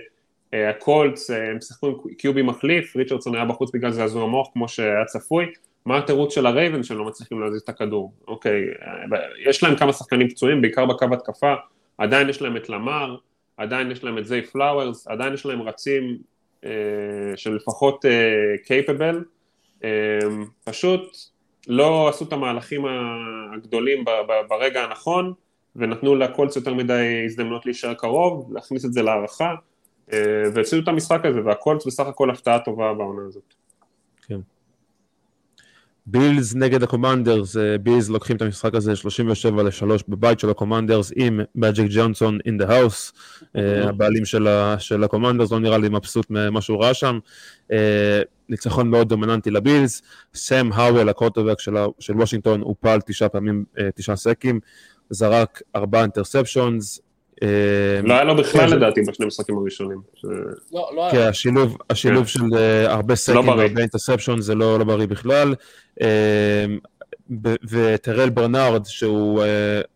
[0.55, 5.05] אה, הקולטס, הם שיחקו עם QB מחליף, ריצ'רדסון היה בחוץ בגלל זעזוע מוח כמו שהיה
[5.05, 5.47] צפוי.
[5.87, 8.13] מה התירוץ של הרייבנס שלא מצליחים להזיז את הכדור?
[8.29, 8.65] אוקיי,
[9.47, 11.55] יש להם כמה שחקנים פצועים, בעיקר בקו התקפה,
[11.99, 13.17] עדיין יש להם את למר,
[13.57, 16.19] עדיין יש להם את זיי פלאוורס, עדיין יש להם רצים
[16.65, 16.71] אה,
[17.37, 18.05] שלפחות
[18.65, 19.25] קייפבל,
[19.85, 20.29] אה, אה,
[20.65, 21.17] פשוט
[21.69, 22.85] לא עשו את המהלכים
[23.55, 25.33] הגדולים ב, ב, ברגע הנכון,
[25.77, 29.55] ונתנו לקולץ יותר מדי הזדמנות להישאר קרוב, להכניס את זה להערכה,
[30.13, 30.19] אה,
[30.55, 33.55] והפסידו את המשחק הזה, והקולץ בסך הכל הפתעה טובה בעונה הזאת.
[36.07, 41.87] בילס נגד הקומנדרס, בילס לוקחים את המשחק הזה 37 ל-3 בבית של הקומנדרס עם מג'יק
[41.91, 43.13] ג'ונסון in the house,
[43.55, 44.49] הבעלים של,
[44.79, 47.19] של הקומנדרס, לא נראה לי מבסוט ממה שהוא ראה שם.
[47.71, 47.73] Uh,
[48.49, 50.03] ניצחון מאוד דומיננטי לבילס,
[50.35, 54.61] סם האוול, הקוורטרבק של, של וושינגטון, הוא הופל תשעה פעמים, uh, תשעה sacks,
[55.11, 57.10] זרק ארבעה interceptions, אה,
[58.03, 58.77] לא היה לו בכלל כן.
[58.77, 60.01] לדעתי בשני המשחקים הראשונים.
[60.73, 61.13] לא, לא היה.
[61.13, 62.29] כן, השילוב, השילוב כן.
[62.29, 65.55] של אה, הרבה sacks והרבה interception זה לא, לא בריא בכלל.
[66.03, 66.65] אה,
[67.71, 69.43] וטרל ברנארד, שהוא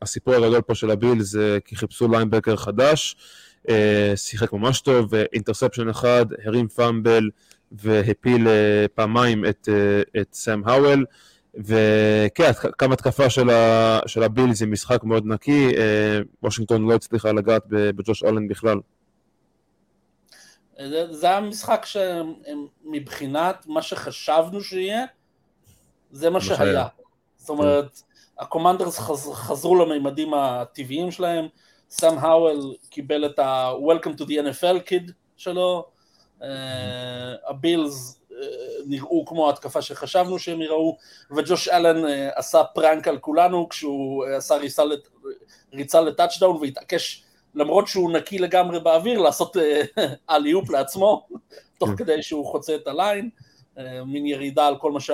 [0.03, 3.17] הסיפור הגדול פה של הבילס, זה כי חיפשו linebacker חדש,
[4.17, 7.31] שיחק ממש טוב, interception אחד, הרים fumble
[7.73, 8.47] והפיל
[8.95, 9.69] פעמיים את,
[10.21, 11.05] את סאם האוול.
[11.59, 17.33] וכן, קו התקפה של, ה, של הבילס עם משחק מאוד נקי, אה, וושינגטון לא הצליחה
[17.33, 18.81] לגעת בג'וש אלן בכלל.
[20.79, 25.05] זה, זה היה משחק שמבחינת מה שחשבנו שיהיה,
[26.11, 26.87] זה מה שהיה.
[27.37, 28.03] זאת אומרת,
[28.39, 31.47] הקומנדרס חז, חזרו למימדים הטבעיים שלהם,
[31.91, 35.85] סאם האוול קיבל את ה-Welcome to the NFL kid שלו,
[36.41, 36.45] uh,
[37.49, 38.21] הבילס
[38.87, 40.97] נראו כמו ההתקפה שחשבנו שהם יראו,
[41.37, 45.09] וג'וש אלן אה, עשה prank על כולנו כשהוא אה, עשה ריצה, לת...
[45.72, 47.24] ריצה ל touchdown והתעקש,
[47.55, 49.82] למרות שהוא נקי לגמרי באוויר, לעשות אה,
[50.70, 51.28] לעצמו,
[51.78, 51.97] תוך כן.
[51.97, 53.30] כדי שהוא חוצה את הליין,
[54.07, 55.11] מין ירידה על כל מה ש...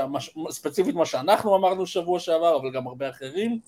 [0.51, 3.61] ספציפית מה שאנחנו אמרנו שבוע שעבר, אבל גם הרבה אחרים.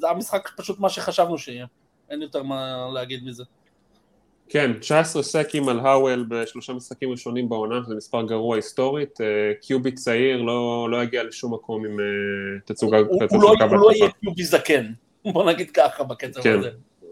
[0.00, 1.66] זה המשחק פשוט מה שחשבנו שיהיה,
[2.10, 3.44] אין יותר מה להגיד מזה.
[4.48, 9.26] כן, 19 סקים על האוול בשלושה משחקים ראשונים בעונה, זה מספר גרוע היסטורית, אה,
[9.60, 12.04] קיובי צעיר לא, לא יגיע לשום מקום עם אה,
[12.64, 14.86] תצוגה הוא, הוא, לא, הוא לא יהיה קיובי זקן,
[15.32, 16.58] בוא נגיד ככה בקצב כן.
[16.58, 16.70] הזה.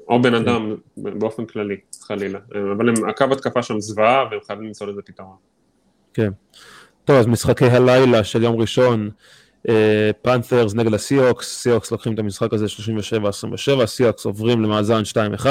[0.08, 4.66] או בן אדם באופן כללי, חלילה, אה, אבל הם, הקו התקפה שם זוועה והם חייבים
[4.66, 5.36] למצוא לזה פתרון.
[6.14, 6.30] כן.
[7.04, 9.10] טוב, אז משחקי הלילה של יום ראשון,
[10.22, 12.66] פנת'רס נגד הסיוקס, סיוקס לוקחים את המשחק הזה
[13.82, 15.02] 37-27, סיוקס עוברים למאזן
[15.42, 15.46] 2-1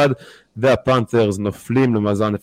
[0.57, 2.37] והפנת'רס נופלים למאזן 0-3.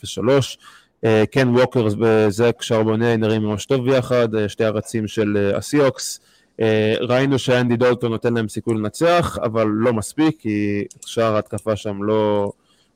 [1.31, 6.21] קן ווקר וזאק שרבונה נראים ממש טוב ביחד, אה, שתי הרצים של אה, הסיוקס.
[6.61, 12.03] אה, ראינו שאנדי דולטון נותן להם סיכוי לנצח, אבל לא מספיק, כי שאר ההתקפה שם
[12.03, 12.53] לא,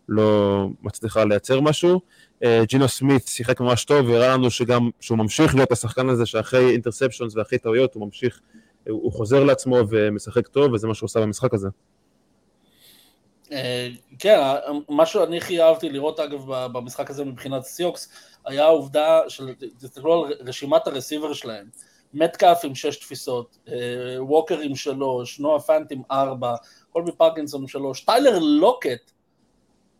[0.08, 2.00] לא מצליחה לייצר משהו.
[2.68, 7.36] ג'ינו סמית שיחק ממש טוב, והראה לנו שגם, שהוא ממשיך להיות השחקן הזה שאחרי אינטרספשונס
[7.36, 8.40] ואחרי טעויות הוא ממשיך
[8.88, 11.68] הוא חוזר לעצמו ומשחק טוב, וזה מה שהוא עושה במשחק הזה.
[13.52, 14.38] אה, כן,
[14.88, 18.08] מה שאני הכי אהבתי לראות אגב במשחק הזה מבחינת סיוקס
[18.46, 21.66] היה העובדה של, תסתכלו על רשימת הרסיבר שלהם,
[22.14, 23.74] מטקאף עם שש תפיסות, אה,
[24.18, 26.54] ווקר עם שלוש, נועה פאנט עם ארבע,
[26.92, 29.12] קולבי פרקינסון עם שלוש, טיילר לוקט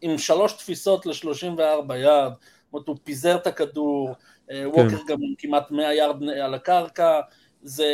[0.01, 4.15] עם שלוש תפיסות ל-34 יארד, זאת אומרת הוא פיזר את הכדור,
[4.51, 4.67] אה, כן.
[4.67, 7.21] ווקר גם עם כמעט 100 יארד על הקרקע,
[7.63, 7.87] זה,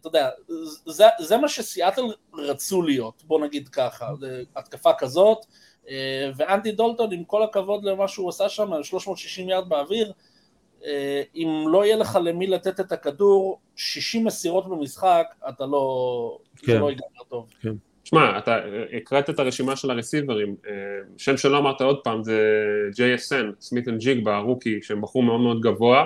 [0.00, 0.28] אתה יודע,
[0.86, 2.02] זה, זה מה שסיאטל
[2.34, 4.08] רצו להיות, בוא נגיד ככה,
[4.56, 5.38] התקפה כזאת,
[5.88, 10.12] אה, ואנדי דולטון, עם כל הכבוד למה שהוא עשה שם, 360 יארד באוויר,
[10.84, 16.72] אה, אם לא יהיה לך למי לתת את הכדור, 60 מסירות במשחק, אתה לא, כן.
[16.72, 17.46] זה לא ייגמר טוב.
[17.60, 17.74] כן.
[18.04, 18.58] שמע, אתה
[18.96, 20.72] הקראת את הרשימה של הרסיברים, אה,
[21.16, 22.40] שם שלא אמרת עוד פעם זה
[22.92, 26.04] JSN, סמית' אנג'יגבה רוקי, שהם בחרו מאוד מאוד גבוה,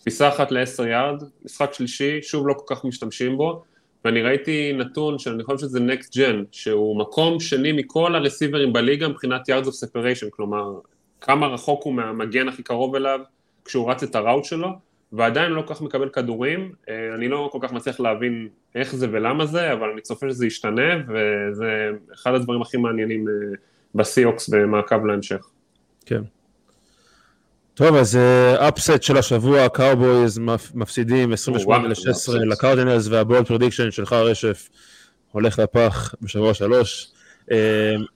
[0.00, 3.62] תפיסה אחת ל-10 יארד, משחק שלישי, שוב לא כל כך משתמשים בו,
[4.04, 9.48] ואני ראיתי נתון שאני חושב שזה Next Gen, שהוא מקום שני מכל הרסיברים בליגה מבחינת
[9.48, 10.74] yards of separation, כלומר,
[11.20, 13.20] כמה רחוק הוא מהמגן הכי קרוב אליו
[13.64, 14.68] כשהוא רץ את ה route שלו,
[15.12, 19.06] ועדיין לא כל כך מקבל כדורים, אה, אני לא כל כך מצליח להבין איך זה
[19.12, 23.34] ולמה זה, אבל אני צופה שזה ישתנה, וזה אחד הדברים הכי מעניינים אה,
[23.94, 25.46] בסיוקס במעקב להמשך.
[26.06, 26.22] כן.
[27.74, 28.18] טוב, אז
[28.68, 30.40] upset uh, של השבוע, קאובויז
[30.74, 34.68] מפסידים 28 ל-16 לקרדינלס, וה bold prediction שלך רשף
[35.32, 37.08] הולך לפח בשבוע שלוש.
[37.50, 37.52] Uh,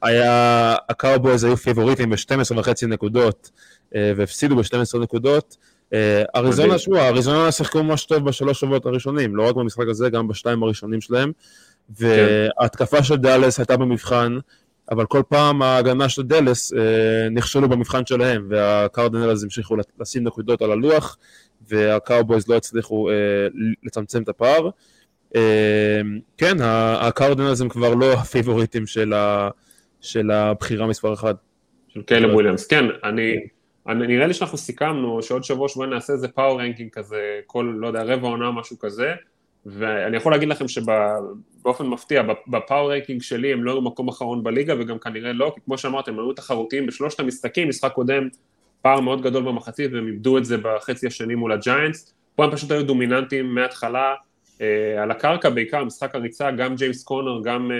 [0.02, 3.50] היה, הקאובויז היו פייבוריטים ב-12 וחצי נקודות,
[3.90, 5.56] uh, והפסידו ב-12 נקודות.
[6.36, 10.62] אריזונה, שמע, אריזונה שיחקו ממש טוב בשלוש שבועות הראשונים, לא רק במשחק הזה, גם בשתיים
[10.62, 11.32] הראשונים שלהם.
[11.98, 12.06] כן.
[12.06, 14.38] וההתקפה של דאלס הייתה במבחן,
[14.90, 20.70] אבל כל פעם ההגנה של דלס אה, נכשלו במבחן שלהם, והקרדינלס המשיכו לשים נקודות על
[20.72, 21.18] הלוח,
[21.68, 23.14] והקאובויז לא הצליחו אה,
[23.82, 24.70] לצמצם את הפער.
[25.36, 26.00] אה,
[26.38, 26.56] כן,
[27.00, 29.50] הקרדינלס הם כבר לא הפייבוריטים של, ה,
[30.00, 31.34] של הבחירה מספר אחד.
[31.88, 33.36] של קיילב וויליאמס, כן, אני...
[33.88, 37.86] אני, נראה לי שאנחנו סיכמנו שעוד שבוע שבוע נעשה איזה power ranking כזה, כל, לא
[37.86, 39.12] יודע, רבע עונה משהו כזה,
[39.66, 44.42] ואני יכול להגיד לכם שבאופן מפתיע, ב power ranking שלי הם לא היו מקום אחרון
[44.42, 48.28] בליגה וגם כנראה לא, כי כמו שאמרתם, הם היו תחרותיים בשלושת המשחקים, משחק קודם
[48.82, 52.70] פער מאוד גדול במחצית והם איבדו את זה בחצי השני מול הג'יינטס, פה הם פשוט
[52.70, 54.14] היו דומיננטיים מההתחלה
[54.60, 57.76] אה, על הקרקע, בעיקר משחק הריצה, גם ג'יימס קונר, גם אה,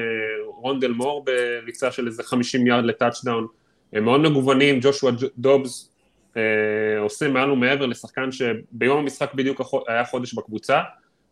[0.47, 3.47] רונדל מור בריצה של איזה 50 יארד לטאצ'דאון,
[3.93, 5.91] הם מאוד מגוונים, ג'ושוע דובס
[6.37, 6.43] אה,
[7.01, 10.80] עושה מעל ומעבר לשחקן שביום המשחק בדיוק היה חודש בקבוצה,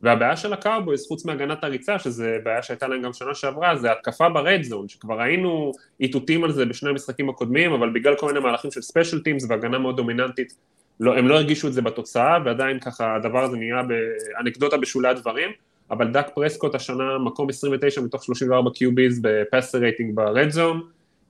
[0.02, 4.28] והבעיה של הקאובויז, חוץ מהגנת הריצה, שזה בעיה שהייתה להם גם שנה שעברה, זה התקפה
[4.28, 8.40] ב red zone, שכבר היינו איתותים על זה בשני המשחקים הקודמים, אבל בגלל כל מיני
[8.40, 10.56] מהלכים של special teams והגנה מאוד דומיננטית,
[11.00, 15.50] לא, הם לא הרגישו את זה בתוצאה, ועדיין ככה הדבר הזה נהיה באנקדוטה בשולי הדברים,
[15.90, 20.82] אבל דאק פרסקוט השנה מקום 29 מתוך 34 QBs ב passer rating ב red zone,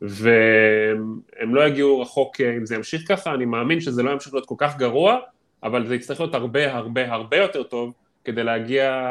[0.02, 4.54] והם לא יגיעו רחוק אם זה ימשיך ככה, אני מאמין שזה לא ימשיך להיות כל
[4.58, 5.16] כך גרוע,
[5.62, 7.94] אבל זה יצטרך להיות הרבה הרבה הרבה יותר טוב
[8.24, 9.02] כדי להגיע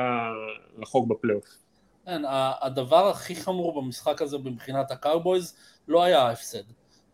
[0.77, 1.45] רחוק בפלייאוף.
[2.05, 2.21] כן,
[2.61, 5.55] הדבר הכי חמור במשחק הזה מבחינת הקאובויז
[5.87, 6.63] לא היה ההפסד.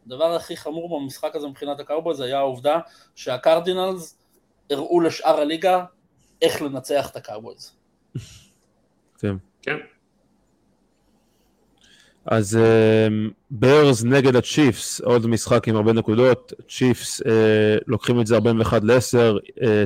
[0.06, 2.80] הדבר הכי חמור במשחק הזה מבחינת הקאובויז היה העובדה
[3.16, 4.20] שהקרדינלס
[4.70, 5.86] הראו לשאר הליגה
[6.42, 7.72] איך לנצח את הקאובויז.
[9.20, 9.36] כן.
[9.62, 9.78] כן.
[12.28, 12.60] אז
[13.52, 17.26] ברס uh, נגד הצ'יפס, עוד משחק עם הרבה נקודות, צ'יפס uh,
[17.88, 19.18] לוקחים את זה 41 ל-10,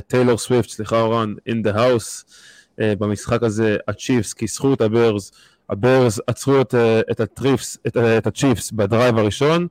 [0.06, 5.32] טיילור סוויפט, סליחה אורן, the house, uh, במשחק הזה הצ'יפס כיסחו את הברס,
[5.70, 6.76] הברס עצרו את, uh,
[7.10, 9.66] את, הצ'יפס, את, uh, את הצ'יפס ב drive הראשון,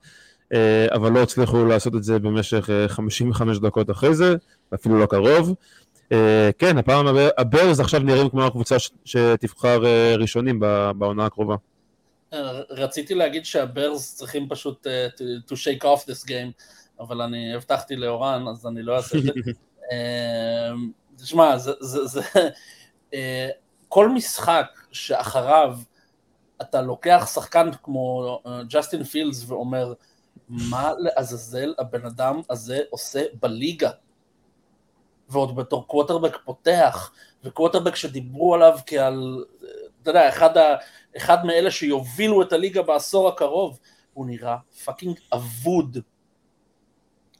[0.53, 0.55] uh,
[0.95, 4.35] אבל לא הצליחו לעשות את זה במשך uh, 55 דקות אחרי זה,
[4.73, 5.55] אפילו לא קרוב.
[6.09, 6.13] Uh,
[6.57, 7.05] כן, הפעם
[7.37, 10.59] הברז עכשיו נראים כמו הקבוצה שתבחר uh, ראשונים
[10.97, 11.55] בעונה הקרובה.
[12.69, 16.63] רציתי להגיד שהברס צריכים פשוט uh, to, to shake off this game,
[16.99, 19.31] אבל אני הבטחתי לאורן, אז אני לא אעשה את זה.
[19.89, 19.93] uh,
[21.17, 22.21] תשמע, זה, זה, זה,
[23.11, 23.15] uh,
[23.87, 25.77] כל משחק שאחריו
[26.61, 29.93] אתה לוקח שחקן כמו ג'סטין uh, פילדס ואומר,
[30.49, 33.91] מה לעזאזל הבן אדם הזה עושה בליגה?
[35.29, 37.11] ועוד בתור קווטרבק פותח,
[37.43, 39.43] וקווטרבק שדיברו עליו כעל,
[40.01, 40.75] אתה יודע, אחד ה...
[41.17, 43.79] אחד מאלה שיובילו את הליגה בעשור הקרוב,
[44.13, 44.55] הוא נראה
[44.85, 45.97] fucking אבוד.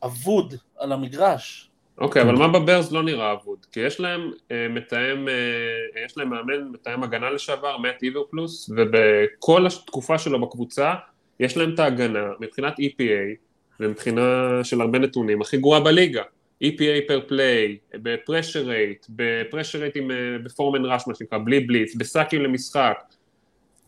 [0.03, 1.71] אבוד על המגרש.
[1.97, 3.65] אוקיי, okay, אבל מה בברס לא נראה אבוד?
[3.71, 9.67] כי יש להם אה, מתאם, אה, יש להם מאמן, מתאם הגנה לשעבר, מאט איברפלוס, ובכל
[9.67, 10.93] התקופה שלו בקבוצה,
[11.39, 13.35] יש להם את ההגנה מבחינת EPA,
[13.79, 16.23] ומבחינה של הרבה נתונים, הכי גרועה בליגה.
[16.63, 20.11] EPA פר פליי, בפרשר רייט, בפרשר רייט עם,
[20.43, 22.97] בפורמן ראש מה שנקרא, בלי בליץ, ב sackים למשחק,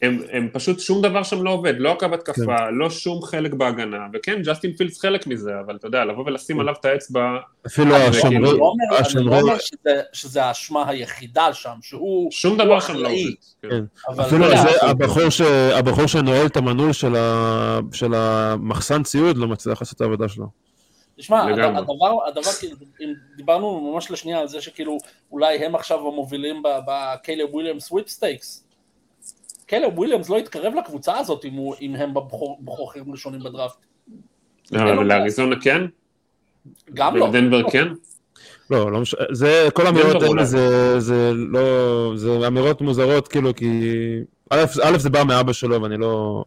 [0.01, 2.73] הם, הם פשוט, שום דבר שם לא עובד, לא הקו התקפה, כן.
[2.73, 6.61] לא שום חלק בהגנה, וכן, ג'סטין פילדס חלק מזה, אבל אתה יודע, לבוא ולשים כן.
[6.61, 7.37] עליו את האצבע...
[7.67, 8.37] אפילו השומרי...
[8.37, 12.31] אני לא אומר שזה, שזה האשמה היחידה שם, שהוא...
[12.31, 13.33] שום דבר שם לא עובד.
[13.61, 13.69] כן.
[13.69, 14.21] כן.
[14.21, 15.41] אפילו זה, הבחור, ש,
[15.73, 20.63] הבחור שנועל את המנעול של, ה, של המחסן ציוד לא מצליח לעשות את העבודה שלו.
[21.23, 21.43] תשמע,
[21.77, 24.97] הדבר, הדבר, כאילו, אם דיברנו ממש לשנייה על זה שכאילו
[25.31, 28.67] אולי הם עכשיו המובילים בקיילב וויליאמס sweepstakes,
[29.65, 33.77] קלב וויליאמס לא יתקרב לקבוצה הזאת אם, הוא, אם הם בוחרים ראשונים בדראפט.
[34.71, 35.81] אבל לאריזונה כן?
[36.93, 37.31] גם לא.
[37.31, 37.87] דנבר כן?
[38.69, 43.91] לא, לא משנה, זה, כל האמירות האלה זה, זה לא, זה אמירות מוזרות כאילו כי,
[44.49, 46.43] א', זה בא מאבא שלו ואני לא,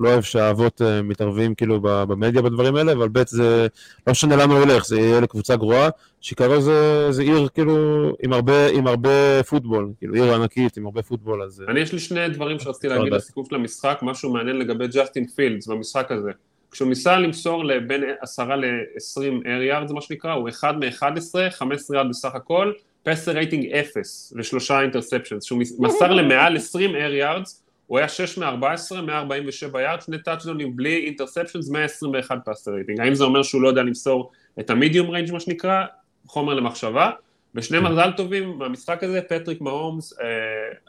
[0.00, 3.66] לא אוהב שהאבות אה, מתערבים כאילו במדיה בדברים האלה, אבל ב' זה
[4.06, 5.88] לא משנה לאן הוא ילך, זה יהיה לקבוצה גרועה,
[6.20, 7.76] שעיקרו זה, זה עיר כאילו
[8.22, 11.64] עם הרבה, עם הרבה פוטבול, כאילו עיר ענקית עם הרבה פוטבול, אז...
[11.68, 15.66] אני יש לי שני דברים שרציתי להגיד לסיכום של המשחק, משהו מעניין לגבי ג'סטין פילדס
[15.66, 16.30] במשחק הזה.
[16.70, 22.08] כשהוא ניסה למסור לבין 10 ל-20 air yards מה שנקרא, הוא 1 מ-11, 15 יארד
[22.08, 22.72] בסך הכל,
[23.02, 27.50] passer rating 0 ושלושה interceptions, שהוא מסר למעל 20 air yards,
[27.90, 33.00] הוא היה 6 מ-14, 147 יארד, שני טאצ'דונים בלי interceptions, 121 passer rating.
[33.00, 34.30] האם זה אומר שהוא לא יודע למסור
[34.60, 35.84] את ה medium range מה שנקרא,
[36.26, 37.10] חומר למחשבה?
[37.54, 37.84] ושני כן.
[37.84, 40.26] מזל טובים במשחק הזה, פטריק מהומס, אה,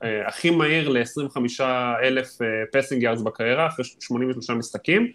[0.03, 1.63] אה, הכי מהיר ל-25
[2.03, 2.37] אלף
[2.71, 5.11] passing yards בקריירה, אחרי 83 משחקים,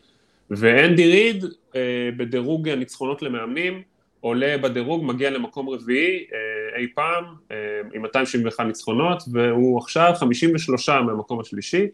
[0.51, 1.45] ואנדי ריד
[1.77, 1.81] אה,
[2.17, 3.83] בדירוג הניצחונות למאמנים,
[4.21, 7.57] עולה בדירוג, מגיע למקום רביעי אה, אי פעם, אה,
[7.95, 11.87] עם 271 ניצחונות, והוא עכשיו 53 מהמקום השלישי,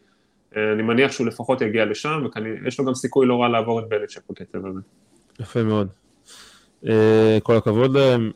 [0.56, 2.26] אה, אני מניח שהוא לפחות יגיע לשם,
[2.64, 4.80] ויש לו גם סיכוי לא רע לעבור את בלצ'ק בקצב הזה.
[5.40, 5.88] יפה מאוד.
[7.42, 8.30] כל הכבוד להם.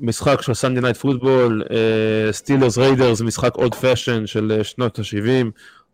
[0.00, 1.62] משחק של Sunday Night Football,
[2.30, 5.46] סטילרס ריידרס, משחק old fashion של שנות ה-70,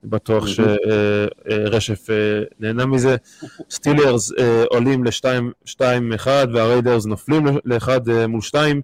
[0.05, 3.17] בטוח שרשף אה, נהנה מזה.
[3.71, 8.81] סטילרס אה, עולים ל-2-1 והריידרס נופלים ל-1 אה, מול 2.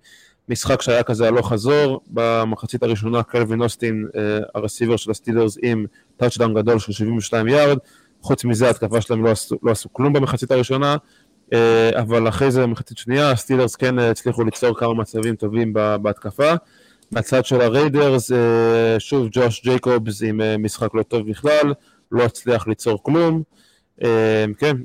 [0.48, 4.08] משחק שהיה כזה הלוך חזור, במחצית הראשונה קלווין אוסטין,
[4.55, 5.86] ה receiver של הסטילרס עם
[6.16, 7.78] טאצ'דאון גדול של 72 יארד,
[8.20, 10.96] חוץ מזה התקפה שלהם לא עשו, לא עשו כלום במחצית הראשונה,
[11.94, 16.54] אבל אחרי זה במחצית שנייה הסטילרס כן הצליחו ליצור כמה מצבים טובים בהתקפה.
[17.12, 21.74] מהצד של הריידרס, אה, שוב ג'וש ג'ייקובס עם אה, משחק לא טוב בכלל,
[22.12, 23.42] לא הצליח ליצור כלום,
[24.02, 24.76] אה, כן,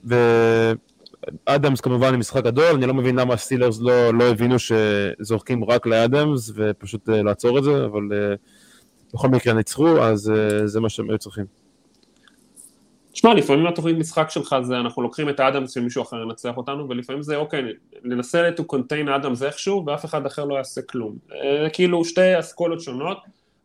[1.47, 5.85] ואדמס כמובן עם משחק גדול, אני לא מבין למה הסטילרס לא, לא הבינו שזורקים רק
[5.85, 8.01] לאדמס ופשוט לעצור את זה, אבל
[9.13, 10.31] בכל מקרה ניצחו, אז
[10.65, 11.66] זה מה שהם היו צריכים.
[13.17, 17.21] תשמע, לפעמים התוכנית משחק שלך זה אנחנו לוקחים את האדמס שמישהו אחר ינצח אותנו, ולפעמים
[17.21, 17.61] זה אוקיי,
[18.03, 21.15] ננסה to contain האדמס איכשהו, ואף אחד אחר לא יעשה כלום.
[21.31, 23.17] אה, כאילו שתי אסכולות שונות,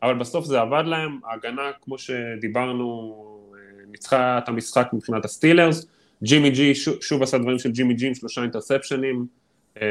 [0.03, 3.15] אבל בסוף זה עבד להם, ההגנה כמו שדיברנו
[3.55, 5.87] אה, ניצחה את המשחק מבחינת הסטילרס,
[6.23, 9.27] ג'ימי ג'י שוב עשה דברים של ג'ימי ג'י עם שלושה אינטרספשנים,
[9.83, 9.87] אה,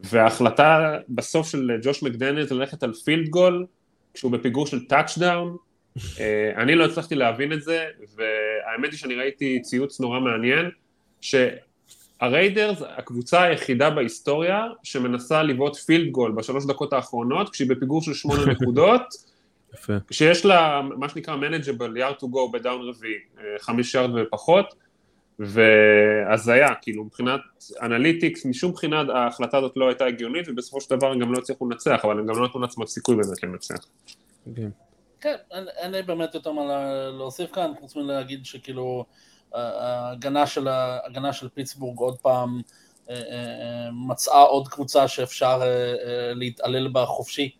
[0.00, 3.66] וההחלטה בסוף של ג'וש מקדניאלס ללכת על field goal,
[4.14, 5.56] כשהוא בפיגור של טאצ'דאון,
[6.56, 7.86] אני לא הצלחתי להבין את זה,
[8.16, 10.70] והאמת היא שאני ראיתי ציוץ נורא מעניין,
[11.20, 18.46] שהריידרס, הקבוצה היחידה בהיסטוריה שמנסה לבעוט field goal בשלוש דקות האחרונות, כשהיא בפיגור של שמונה
[18.52, 19.02] נקודות,
[20.10, 24.74] שיש לה מה שנקרא manageable yard to go בדאון רביעי, אה, חמש יארד ופחות,
[25.38, 27.40] והזיה, כאילו מבחינת
[27.82, 31.70] analytics, משום בחינה ההחלטה הזאת לא הייתה הגיונית, ובסופו של דבר הם גם לא הצליחו
[31.70, 33.76] לנצח, אבל הם גם לא נתנו לעצמם סיכוי באמת לנצח.
[34.46, 34.85] Okay.
[35.20, 36.62] כן, אין לי באמת יותר מה
[37.10, 39.04] להוסיף כאן, חוץ מלהגיד שכאילו
[39.52, 42.60] ההגנה של, ההגנה של פיטסבורג עוד פעם
[43.10, 47.56] אה, אה, מצאה עוד קבוצה שאפשר אה, להתעלל בה חופשי.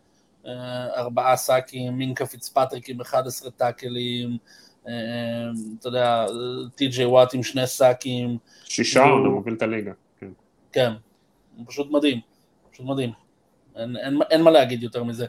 [0.96, 4.38] ארבעה סאקים, מינקה פיצפטריק עם 11 טאקלים,
[4.82, 6.26] אתה יודע,
[6.74, 8.38] טי.ג'יי וואט עם שני סאקים.
[8.64, 9.92] שישה, הוא מוביל את הליגה.
[10.20, 10.30] כן,
[10.72, 10.92] כן,
[11.66, 12.20] פשוט מדהים,
[12.70, 13.10] פשוט מדהים.
[13.76, 15.26] אין, אין, אין מה להגיד יותר מזה.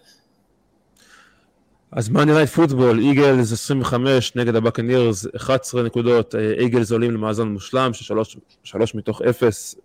[1.91, 8.03] אז Monday Night Football, איגלס 25 נגד הבאקנירס 11 נקודות, איגלס עולים למאזן מושלם של
[8.03, 9.75] 3, 3 מתוך 0,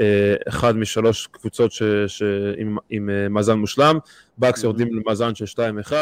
[0.00, 2.22] אה, אחד משלוש קבוצות ש, ש,
[2.58, 3.98] עם, עם אה, מאזן מושלם,
[4.38, 5.92] בקס יורדים למאזן של 2-1,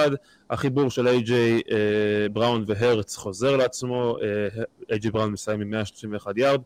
[0.50, 4.16] החיבור של איי-ג'יי אה, בראון והרץ חוזר לעצמו,
[4.90, 6.60] איי-ג'יי בראון מסיים עם 131 יארד,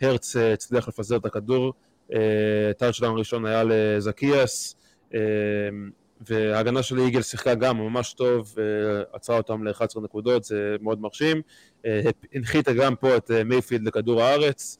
[0.00, 1.72] הרץ הצליח לפזר את הכדור,
[2.78, 4.76] טאצ'דאון ראשון היה לזקיאוס,
[6.20, 8.64] וההגנה של איגלס שיחקה גם ממש טוב, אה,
[9.12, 11.42] עצרה אותם ל-11 נקודות, זה מאוד מרשים.
[11.86, 12.00] אה,
[12.34, 14.78] הנחיתה גם פה את אה, מייפילד לכדור הארץ.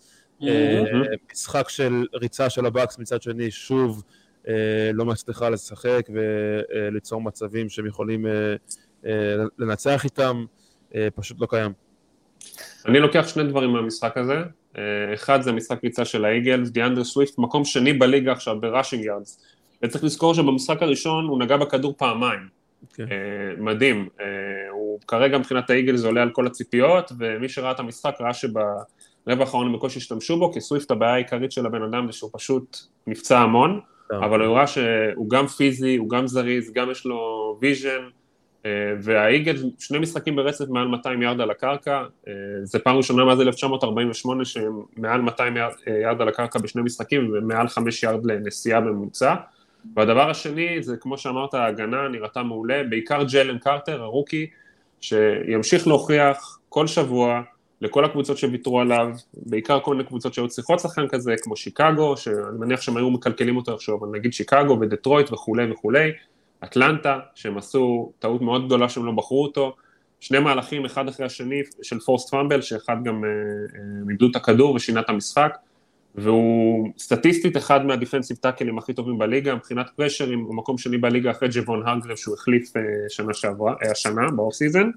[1.33, 4.03] משחק של ריצה של הבאקס מצד שני, שוב
[4.93, 8.27] לא מצליחה לשחק וליצור מצבים שהם יכולים
[9.59, 10.45] לנצח איתם.
[11.15, 11.73] פשוט לא קיים.
[12.87, 14.35] אני לוקח שני דברים מהמשחק הזה,
[15.15, 19.45] אחד זה משחק ריצה של האיגלס, דיאנדרה סוויפט, מקום שני בליגה עכשיו ב rushing yards,
[19.85, 22.97] וצריך לזכור שבמשחק הראשון הוא נגע בכדור פעמיים, okay.
[22.97, 23.03] כן.
[23.03, 24.09] אה, מדהים,
[24.71, 28.75] הוא כרגע מבחינת האיגלס עולה על כל הציפיות, ומי שראה את המשחק ראה שברבע
[29.27, 32.79] האחרון הם בקושי השתמשו בו, כי סוויפט הבעיה העיקרית של הבן אדם זה שהוא פשוט
[33.07, 33.81] נפצע המון,
[34.11, 38.09] אבל הוא ראה שהוא גם פיזי, הוא גם זריז, גם יש לו vision,
[38.67, 38.71] אה,
[39.03, 42.33] והאיגלס, שני משחקים ברצף מעל 200 יארד על הקרקע, אה,
[42.63, 47.33] זה פעם ראשונה מאז 1948 שהם מעל 200 יארד, אה, יארד על הקרקע בשני משחקים
[47.33, 49.35] ומעל 5 יארד לנשיאה בממוצע.
[49.97, 54.47] והדבר השני זה כמו שאמרת ההגנה נראתה מעולה, בעיקר ג'לן קרטר הרוקי
[55.01, 57.43] שימשיך להוכיח כל שבוע
[57.81, 62.59] לכל הקבוצות שוויתרו עליו, בעיקר כל מיני קבוצות שהיו צריכות שחקן כזה כמו שיקגו, שאני
[62.59, 66.13] מניח שהם היו מקלקלים אותו עכשיו, אבל נגיד שיקגו ודטרויט וכולי וכולי
[66.65, 69.77] אטלנטה, שהם עשו טעות מאוד גדולה שהם לא בחרו אותו,
[70.21, 73.23] שני מהלכים אחד אחרי השני של פורסט פאמבל, שאחד גם
[74.11, 75.57] איבדו אה, את הכדור ושינה את המשחק,
[76.15, 81.31] והוא סטטיסטית אחד מה defensive טאקלים הכי טובים בליגה, מבחינת פרשרים הוא מקום שני בליגה
[81.31, 84.91] אחרי ג'וון הרגרב שהוא החליף אה, שנה שעברה, אה, השנה, ב off season.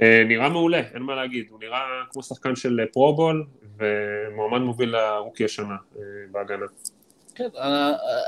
[0.00, 1.80] נראה מעולה, אין מה להגיד, הוא נראה
[2.12, 3.46] כמו שחקן של Pro Bowl
[3.78, 5.76] ומועמד מוביל ל rookie השנה
[6.32, 6.66] בהגנה.
[7.38, 7.48] כן,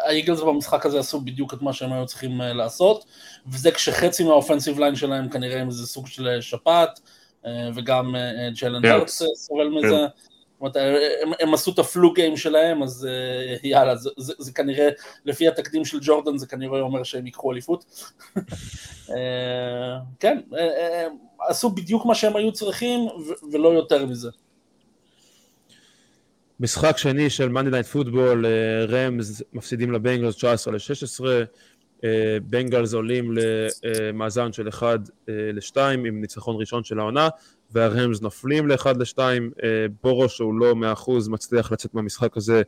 [0.07, 3.05] האיגלס במשחק הזה עשו בדיוק את מה שהם היו צריכים אה, לעשות,
[3.47, 7.01] וזה כשחצי מה offensive line שלהם כנראה עם איזה סוג של אה, שפעת,
[7.47, 8.15] אה, וגם
[8.61, 9.97] ג'לן הרץ סובל מזה.
[10.61, 13.09] אומרת, הם, הם עשו את ה flu game שלהם, אז
[13.63, 14.89] יאללה, זה, זה, זה כנראה,
[15.25, 17.85] לפי התקדים של ג'ורדן, זה כנראה אומר שהם ייקחו אליפות.
[20.21, 20.41] כן,
[21.49, 23.01] עשו בדיוק מה שהם היו צריכים,
[23.53, 24.31] ולא יותר מזה.
[26.61, 28.47] משחק שני של Monday Night Football,
[28.89, 31.25] ראמס מפסידים לבנגלס 19 ל-16,
[32.43, 33.35] בנגלס עולים
[33.83, 37.29] למאזן של 1 ל-2 עם ניצחון ראשון של העונה,
[37.73, 39.19] והרמז נופלים ל-1 ל-2,
[40.03, 40.75] בורו שהוא לא
[41.07, 42.63] 100% מצליח לצאת מהמשחק הזה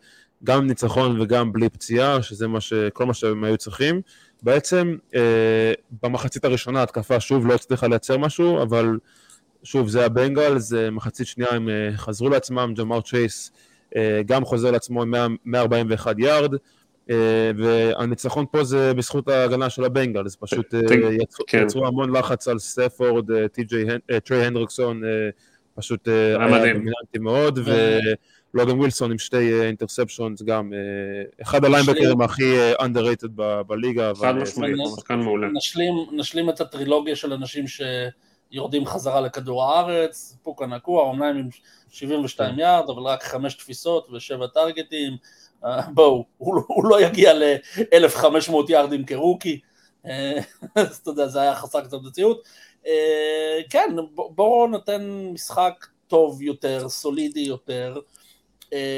[0.45, 2.73] גם עם ניצחון וגם בלי פציעה, שזה מה ש...
[2.93, 4.01] כל מה שהם היו צריכים.
[4.43, 4.97] בעצם
[6.03, 8.99] במחצית הראשונה ההתקפה שוב לא הצליחה לייצר משהו, אבל
[9.63, 13.53] שוב זה הבנגלס, מחצית שנייה הם חזרו לעצמם, ג'מאר צ'ייס
[13.97, 16.59] אה, גם חוזר לעצמו עם 141 יארד, אה,
[17.57, 20.81] והניצחון פה זה בזכות ההגנה של הבנגלס, פשוט אה,
[21.23, 21.63] יצרו, כן.
[21.63, 23.27] יצרו המון לחץ על סטפורד,
[24.25, 25.03] טרי הנדרקסון,
[25.75, 27.59] פשוט היה דומיננטי מאוד,
[28.55, 30.73] ולוגן ווילסון עם שתי interceptions גם,
[31.43, 34.13] אחד הליינבקרים הכי underrated בליגה.
[34.15, 35.49] חד משמעית, שחקן מעולה.
[36.13, 37.83] נשלים את הטרילוגיה של אנשים ש...
[38.53, 41.49] יורדים חזרה לכדור הארץ, פוקה נקואה, אומנם עם
[41.91, 42.59] 72 כן.
[42.59, 45.19] יארד, אבל רק חמש תפיסות ושבע טרגטים, אה,
[45.95, 49.61] בואו, הוא, לא, הוא לא יגיע ל-1500 יארדים כרוקי,
[50.07, 50.39] אה,
[50.75, 52.43] אז אתה יודע, זה היה חסר קצת מציאות.
[52.87, 58.01] אה, כן, בואו נותן משחק טוב יותר, סולידי יותר,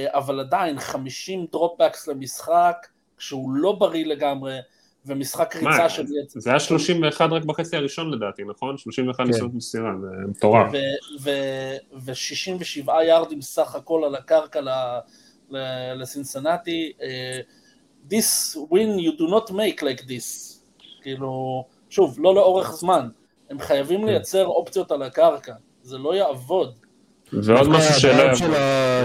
[0.07, 2.87] אבל עדיין 50 דרופבקס למשחק,
[3.17, 4.59] כשהוא לא בריא לגמרי,
[5.07, 6.05] ומשחק ריצה של...
[6.29, 8.79] זה היה 31 רק בחצי הראשון לדעתי, נכון?
[8.79, 9.25] 31 כן.
[9.25, 10.73] ניסיונות מסירה, זה מטורף.
[11.21, 14.61] ו-67 יארדים סך הכל על הקרקע
[15.97, 16.93] לסינסנטי.
[17.03, 17.41] אה,
[18.11, 20.59] this win you do not make like this.
[21.03, 23.09] כאילו, שוב, לא לאורך זמן.
[23.51, 24.07] הם חייבים כן.
[24.07, 25.55] לייצר אופציות על הקרקע.
[25.83, 26.75] זה לא יעבוד.
[27.43, 28.35] ועוד משהו שלא...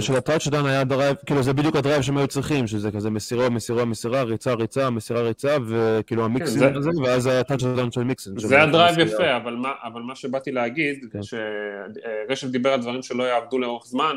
[0.01, 3.49] של הטאצ'דאון היה drive, כאילו זה בדיוק ה drive שהם היו צריכים, שזה כזה מסירה,
[3.49, 8.39] מסירה, מסירה, ריצה, ריצה, מסירה, ריצה, וכאילו ה mixing כן, הזה, ואז הטאצ'דאון של מיקסון.
[8.39, 9.37] זה ה drive יפה,
[9.83, 11.19] אבל מה שבאתי להגיד, כן.
[11.23, 14.15] שרשת דיבר על דברים שלא יעבדו לאורך זמן,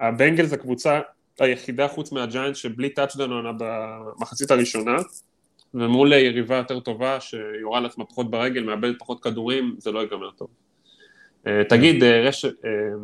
[0.00, 1.00] הבנגלס הקבוצה
[1.40, 4.96] היחידה חוץ מהג'איינטס שבלי טאצ'דאון העונה במחצית הראשונה,
[5.74, 10.48] ומול יריבה יותר טובה שיורה לעצמה פחות ברגל, מאבדת פחות כדורים, זה לא ייגמר טוב.
[11.46, 12.44] אה, תגיד, אה, רש...
[12.44, 12.50] אה,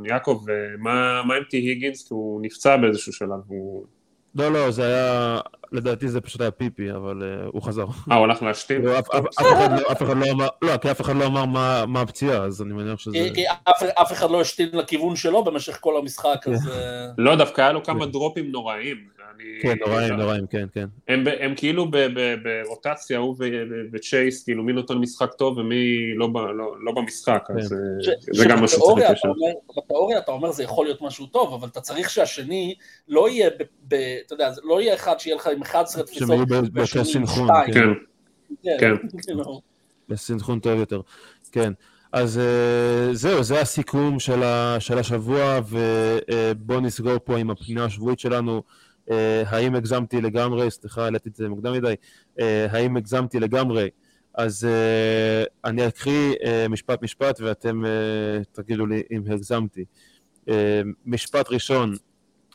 [0.05, 0.45] יעקב,
[0.79, 2.09] מה, מה עם טי היגינס?
[2.09, 3.85] כי הוא נפצע באיזשהו שלב, הוא...
[4.35, 5.41] לא, לא, זה היה,
[5.73, 7.85] לדעתי זה פשוט היה פיפי, אבל uh, הוא חזר.
[8.11, 8.83] אה, הוא הלך להשתין?
[8.83, 9.09] לא, אף,
[10.03, 12.99] אחד, לא, אמר, לא, כי אף אחד לא אמר מה, מה הפציעה, אז אני מניח
[12.99, 13.19] שזה...
[13.35, 16.71] כי אף, אף אחד לא השתין לכיוון שלו במשך כל המשחק, אז...
[17.19, 19.20] לא, דווקא היה לו כמה דרופים נוראים.
[19.35, 19.45] אני...
[19.63, 20.87] כן, נוראים, נוראים, כן, כן.
[21.09, 21.91] הם, הם כאילו
[22.43, 23.37] ברוטציה, הוא
[23.93, 27.59] וצ'ייס, כאילו מי נותן משחק טוב ומי לא, לא, לא במשחק, כן.
[27.59, 29.37] אז ש, אה, זה גם משהו שצריך לשאול.
[29.77, 32.75] בתיאוריה אתה אומר זה יכול להיות משהו טוב, אבל אתה צריך שהשני
[33.09, 33.95] לא יהיה, ב, ב,
[34.27, 37.89] אתה יודע, לא יהיה אחד שיהיה לך עם 11 תפיסות, שהם יהיו באותו סינכרון, כן.
[38.63, 38.77] כן.
[38.81, 38.95] כן.
[40.09, 41.01] בסינכרון טוב יותר,
[41.53, 41.73] כן.
[42.13, 47.85] אז uh, זהו, זה הסיכום של, ה, של השבוע, ובואו uh, נסגור פה עם הפנייה
[47.85, 48.63] השבועית שלנו.
[49.11, 51.95] אה, האם הגזמתי לגמרי, סליחה, העליתי את זה מוקדם מדי,
[52.41, 53.89] אה, האם הגזמתי לגמרי
[54.35, 56.35] אז uh, אני אקריא
[56.69, 57.83] משפט משפט ואתם
[58.53, 59.85] תגידו לי אם הגזמתי.
[61.07, 61.95] משפט ראשון,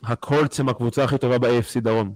[0.02, 2.14] הקולטס הם הקבוצה הכי טובה ב-AFC דרום.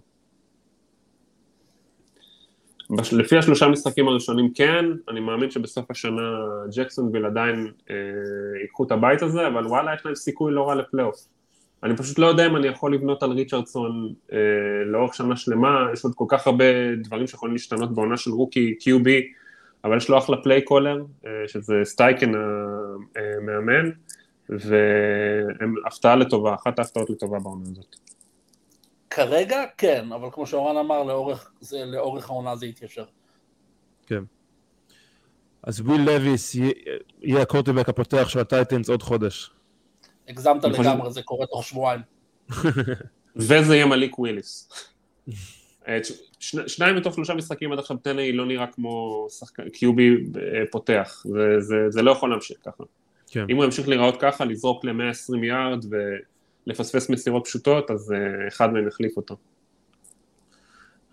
[3.12, 6.22] לפי השלושה משחקים הראשונים כן, אני מאמין שבסוף השנה
[6.76, 7.95] ג'קסונוויל עדיין אה,
[8.62, 11.26] ייקחו את הבית הזה, אבל וואלה יש להם סיכוי לא רע לפלייאוף.
[11.83, 14.39] אני פשוט לא יודע אם אני יכול לבנות על ריצ'רדסון אה,
[14.87, 16.64] לאורך שנה שלמה, יש עוד כל כך הרבה
[17.05, 19.09] דברים שיכולים להשתנות בעונה של rookie QB,
[19.85, 22.33] אבל יש לו אחלה play caller, אה, שזה סטייכן
[23.16, 23.91] המאמן,
[24.49, 27.97] והם הפתעה לטובה, אחת ההפתעות לטובה בעונה הזאת.
[29.11, 33.05] כרגע כן, אבל כמו שאורן אמר, לאורך, זה, לאורך העונה זה יתיישר.
[34.07, 34.22] כן.
[35.62, 39.51] אז וויל לוויס יהיה- הקוורטרבק הפותח של הטייטנס עוד חודש.
[40.31, 42.01] הגזמת לגמרי, זה קורה תוך שבועיים.
[43.37, 44.70] וזה יהיה מליק וויליס.
[45.89, 45.99] אה,
[46.39, 51.22] שני- שניים מתוך שלושה משחקים עד עכשיו טנהיל לא נראה כמו שחקן QB אה, פותח,
[51.28, 52.85] זה, זה, זה לא יכול להמשיך ככה.
[53.31, 53.47] כן.
[53.51, 55.85] אם הוא ימשיך להיראות ככה, לזרוק ל-120 יארד
[56.66, 59.37] ולפספס מסירות פשוטות, אז אה, אחד מהם יחליף אותו.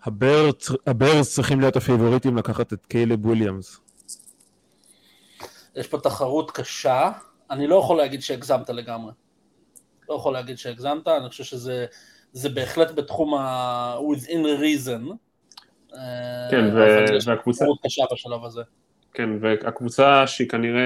[0.02, 3.80] הברס הברס צריכים להיות הפיבוריטים לקחת את קיילב וויליאמס.
[5.76, 7.10] יש פה תחרות קשה,
[7.50, 9.12] אני לא יכול להגיד שהגזמת לגמרי.
[10.08, 11.86] לא יכול להגיד שהגזמת, אני חושב שזה
[12.32, 13.96] זה בהחלט בתחום ה...
[14.12, 15.12] within reason.
[15.94, 18.62] אה, כן, ו- והקבוצה- קשה בשלב הזה.
[19.14, 20.80] כן, והקבוצה שהיא כנראה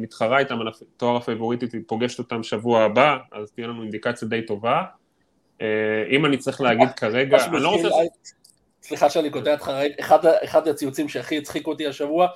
[0.00, 4.42] מתחרה איתם על התואר הפייבוריטית, היא פוגשת אותם שבוע הבא, אז תהיה לנו אינדיקציה די
[4.46, 4.82] טובה.
[5.60, 5.66] אה,
[6.10, 7.88] אם אני צריך להגיד כרגע, אני לא רוצה...
[8.82, 12.28] סליחה שאני קוטע אותך, אחד אחד הציוצים שהכי הצחיקו אותי השבוע,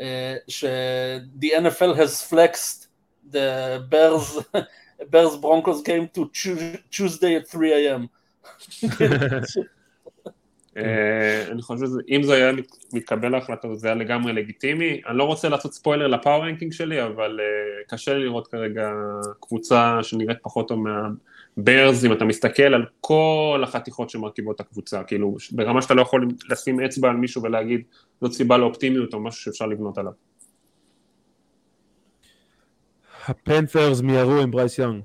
[0.00, 2.87] אה, ש-the NFL has flexed
[3.32, 4.38] the Bears,
[5.12, 8.06] Bears Broncos game to Tues- Tuesday at 3 a.m.
[10.76, 15.00] אה, אני חושב שאם זה היה מת- מתקבל ההחלטה, זה היה לגמרי לגיטימי.
[15.08, 17.46] אני לא רוצה לעשות ספוילר ל power ranking שלי, אבל אה,
[17.88, 18.90] קשה לי לראות כרגע
[19.40, 20.84] קבוצה שנראית פחות טוב
[21.56, 26.28] מהבירס, אם אתה מסתכל על כל החתיכות שמרכיבות את הקבוצה, כאילו ברמה שאתה לא יכול
[26.50, 27.82] לשים אצבע על מישהו ולהגיד
[28.20, 30.12] זאת סיבה לאופטימיות או משהו שאפשר לבנות עליו.
[33.28, 35.02] הפנת'רס מיהרו עם ברייס יאנג.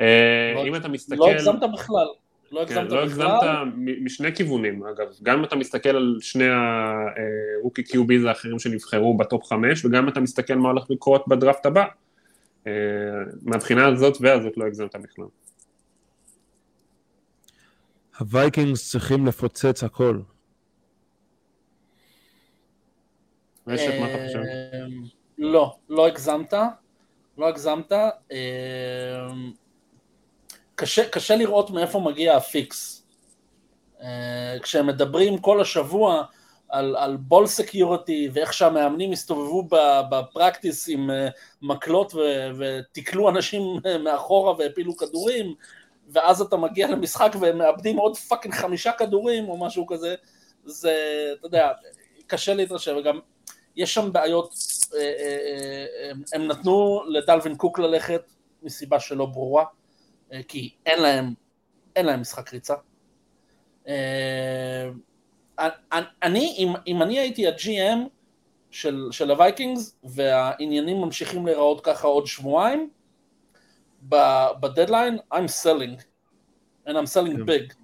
[0.00, 1.16] אה, לא- אם אתה מסתכל...
[1.16, 2.06] לא הגזמת בכלל.
[2.52, 3.26] לא כן, הגזמת לא בכלל.
[3.26, 5.06] הגזמת מ- משני כיוונים, אגב.
[5.22, 6.44] גם אם אתה מסתכל על שני
[7.60, 11.28] ה rookie QBs האחרים שנבחרו ב top חמש, וגם אם אתה מסתכל מה הולך לקרות
[11.28, 11.84] בדראפט הבא.
[12.66, 12.72] אה,
[13.42, 15.24] מהבחינה הזאת והזאת לא הגזמת בכלל.
[18.18, 20.20] הווייקינגס צריכים לפוצץ הכל.
[23.66, 24.40] רשת, מה אתה חושב?
[25.38, 26.54] לא, לא הגזמת,
[27.38, 27.92] לא הגזמת.
[28.32, 29.52] אמ,
[30.74, 33.06] קשה, קשה לראות מאיפה מגיע ה fix.
[34.02, 36.24] אה, כשהם מדברים כל השבוע
[36.68, 39.68] על, על ball security ואיך שהמאמנים הסתובבו
[40.10, 41.28] ב practice עם אה,
[41.62, 43.62] מקלות ו- ותיקלו אנשים
[44.04, 45.54] מאחורה והפילו כדורים,
[46.08, 50.14] ואז אתה מגיע למשחק והם מאבדים עוד fucking חמישה כדורים או משהו כזה,
[50.64, 50.94] זה,
[51.38, 51.72] אתה יודע,
[52.26, 53.18] קשה להתרשם, וגם
[53.76, 54.54] יש שם בעיות,
[54.94, 55.04] אה, אה,
[56.04, 58.22] אה, הם- נתנו לדלווין קוק ללכת
[58.62, 59.64] מסיבה שלא ברורה,
[60.48, 61.34] כי אין להם,
[61.96, 62.74] אין להם משחק ריצה.
[66.22, 67.98] אני- אם, אם אני הייתי ה-GM
[68.70, 72.90] של, של הווייקינגס והעניינים ממשיכים להיראות ככה עוד שבועיים,
[74.02, 76.00] בדדליין, I'm selling,
[76.86, 77.42] and I'm selling כן.
[77.42, 77.74] big.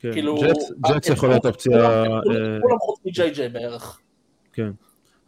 [0.00, 0.12] כן.
[0.12, 4.00] כאילו, ג'טס- יכול להיות אופציה, כולם- כולם חוץ מג'יי ג'יי בערך.
[4.52, 4.70] כן.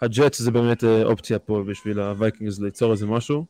[0.02, 3.44] הג'טס זה באמת אה, אופציה פה בשביל הווייקינגס ליצור איזה משהו.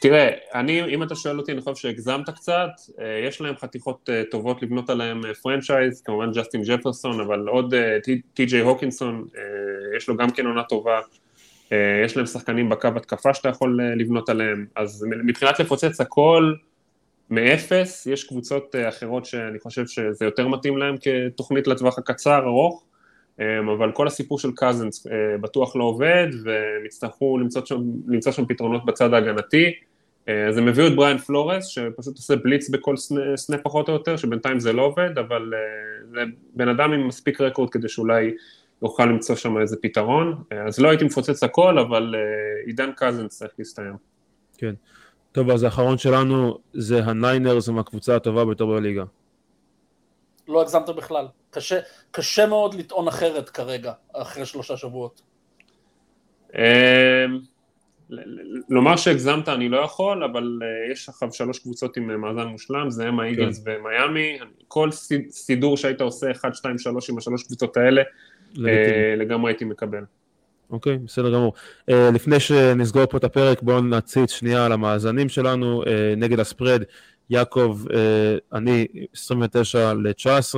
[0.00, 2.70] תראה, אני, אם אתה שואל אותי, אני חושב שהגזמת קצת,
[3.00, 8.20] אה, יש להם חתיכות אה, טובות לבנות עליהם franchise, כמובן ג'סטין ג'פרסון, אבל עוד טי-
[8.34, 9.24] טי.ג'יי הוקינסון,
[9.96, 11.00] יש לו גם כן עונה טובה,
[12.04, 16.54] יש להם שחקנים בקו התקפה שאתה יכול לבנות עליהם, אז מבחינת לפוצץ הכל
[17.30, 22.84] מאפס, יש קבוצות אחרות שאני חושב שזה יותר מתאים להם כתוכנית לטווח הקצר, ארוך,
[23.74, 28.46] אבל כל הסיפור של קזנס אה, בטוח לא עובד, והם יצטרכו למצוא שם, למצוא שם
[28.46, 29.72] פתרונות בצד ההגנתי.
[30.28, 33.92] אה, אז הם הביאו את בריאן פלורס, שפשוט עושה בליץ בכל snap, snap פחות או
[33.92, 35.60] יותר, שבינתיים זה לא עובד, אבל אה,
[36.10, 36.20] זה
[36.54, 38.30] בן אדם עם מספיק record כדי שאולי
[38.82, 40.42] יוכל למצוא שם איזה פתרון.
[40.66, 42.14] אז לא הייתי מפוצץ הכל, אבל
[42.66, 43.94] עידן קזנס צריך להסתיים.
[44.58, 44.74] כן.
[45.32, 49.04] טוב, אז האחרון שלנו זה הניינרס, הם הקבוצה הטובה ביותר בליגה.
[50.48, 51.26] לא הגזמת בכלל.
[51.50, 51.80] קשה,
[52.10, 55.22] קשה מאוד לטעון אחרת כרגע, אחרי שלושה שבועות.
[58.10, 62.46] ל- לומר שהגזמת אני לא יכול, אבל אה, יש עכשיו שלוש קבוצות עם אה, מאזן
[62.46, 64.38] מושלם, זה הם האיגלס ומיאמי,
[64.68, 68.02] כל סי- סידור שהיית עושה 1, 2, 3 עם השלוש קבוצות האלה,
[68.66, 70.04] אה, לגמרי הייתי מקבל.
[70.70, 71.52] אוקיי, בסדר גמור.
[71.90, 75.86] Uh, לפני שנסגור פה את הפרק, בואו נציץ שנייה על המאזנים שלנו uh,
[76.16, 76.82] נגד הספרד.
[77.30, 77.92] יעקב, uh,
[78.52, 80.54] אני 29 ל-19,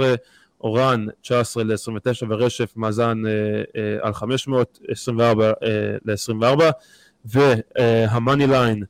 [0.62, 3.28] אורן 19 ל-29 ורשף מאזן uh,
[3.66, 5.54] uh, על 500, 24 uh,
[6.04, 6.62] ל-24,
[7.24, 8.82] והמאני ליין,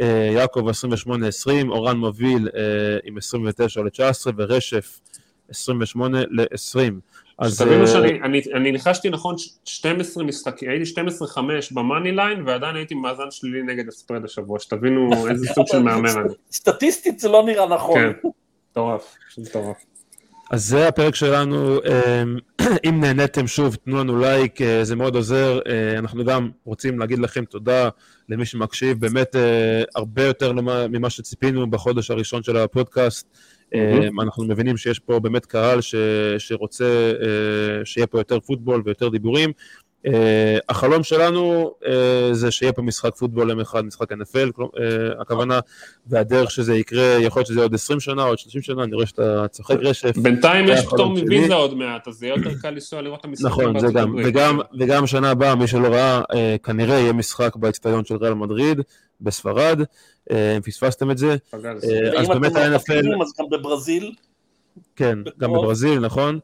[0.00, 0.04] uh,
[0.34, 0.68] יעקב
[1.06, 1.10] 28-20,
[1.68, 2.52] אורן מוביל uh,
[3.04, 5.00] עם 29 ל-19 ורשף
[5.50, 6.78] 28 ל-20.
[7.38, 11.38] אז תבינו uh, שאני אני, אני ניחשתי נכון 12 משחקים, הייתי 12-5
[11.74, 15.78] ב money line ועדיין הייתי מאזן שלילי נגד ה spread השבוע, שתבינו איזה סוג של
[15.78, 16.34] מהמר אני.
[16.52, 18.00] סטטיסטית זה לא נראה נכון.
[18.00, 18.28] כן,
[18.70, 19.76] מטורף, מטורף.
[20.50, 22.38] אז זה הפרק שלנו, אמ,
[22.88, 27.18] אם נהניתם שוב תנו לנו לייק, אה, זה מאוד עוזר, אה, אנחנו גם רוצים להגיד
[27.18, 27.88] לכם תודה
[28.28, 29.36] למי שמקשיב, באמת
[29.94, 30.52] הרבה יותר
[30.88, 33.26] ממה שציפינו בחודש הראשון של הפודקאסט.
[33.74, 34.22] Mm-hmm.
[34.22, 35.94] אנחנו מבינים שיש פה באמת קהל ש,
[36.38, 39.52] שרוצה אה, שיהיה פה יותר פוטבול ויותר דיבורים.
[40.06, 40.08] Uh,
[40.68, 41.86] החלום שלנו uh,
[42.32, 44.62] זה שיהיה פה משחק פוטבול יום אחד, משחק NFL, uh,
[45.20, 45.60] הכוונה,
[46.06, 49.48] והדרך שזה יקרה, יכול להיות שזה עוד 20 שנה, עוד 30 שנה, אני רואה שאתה
[49.48, 50.16] צוחק רשף.
[50.16, 53.68] בינתיים יש פטור מוויזה עוד מעט, אז זה יהיה יותר קל לנסוע לראות את המשחקים
[53.68, 58.04] נכון, זה גם, וגם, וגם שנה הבאה, מי שלא ראה, uh, כנראה יהיה משחק באצטדיון
[58.04, 58.80] של ריאל מדריד,
[59.20, 59.80] בספרד,
[60.30, 61.36] אם פספסתם את זה.
[62.18, 63.22] אז באמת ה-NFL...
[63.22, 64.12] אז גם בברזיל.
[64.96, 66.38] כן, גם בברזיל, נכון.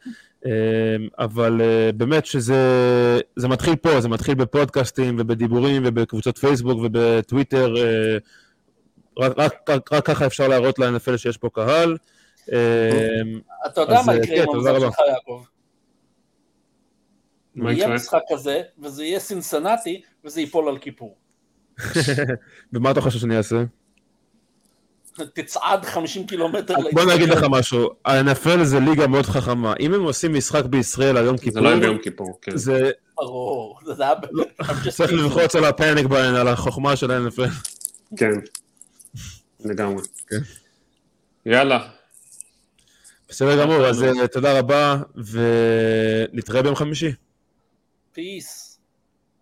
[1.19, 1.61] אבל
[1.97, 2.57] באמת שזה
[3.37, 7.75] זה מתחיל פה, זה מתחיל בפודקאסטים ובדיבורים ובקבוצות פייסבוק ובטוויטר,
[9.19, 11.97] רק, רק, רק, רק ככה אפשר להראות ל-NFL שיש פה קהל.
[13.67, 15.43] אתה יודע מה יקרה עם המזל שלך, יעקב?
[17.57, 21.17] יהיה משחק כזה, וזה יהיה סינסנטי, וזה ייפול על כיפור.
[22.73, 23.63] ומה אתה חושב שאני אעשה?
[25.35, 26.75] תצעד 50 קילומטר.
[26.93, 31.25] בוא נגיד לך משהו, ה-NFL זה ליגה מאוד חכמה, אם הם עושים משחק בישראל על
[31.25, 32.57] יום כיפור, זה לא ביום כיפור, כן.
[32.57, 32.91] זה...
[33.17, 34.15] ברור, זה היה...
[34.31, 34.45] לא,
[34.91, 37.51] צריך ללחוץ על הפאניק בהן, על החוכמה של ה-NFL.
[38.17, 38.33] כן,
[39.65, 40.03] לגמרי.
[40.29, 40.41] כן.
[41.47, 41.89] יאללה.
[43.29, 44.97] בסדר גמור, אז אה, תודה רבה,
[46.33, 47.13] ונתראה ביום חמישי.
[48.17, 48.72] Peace.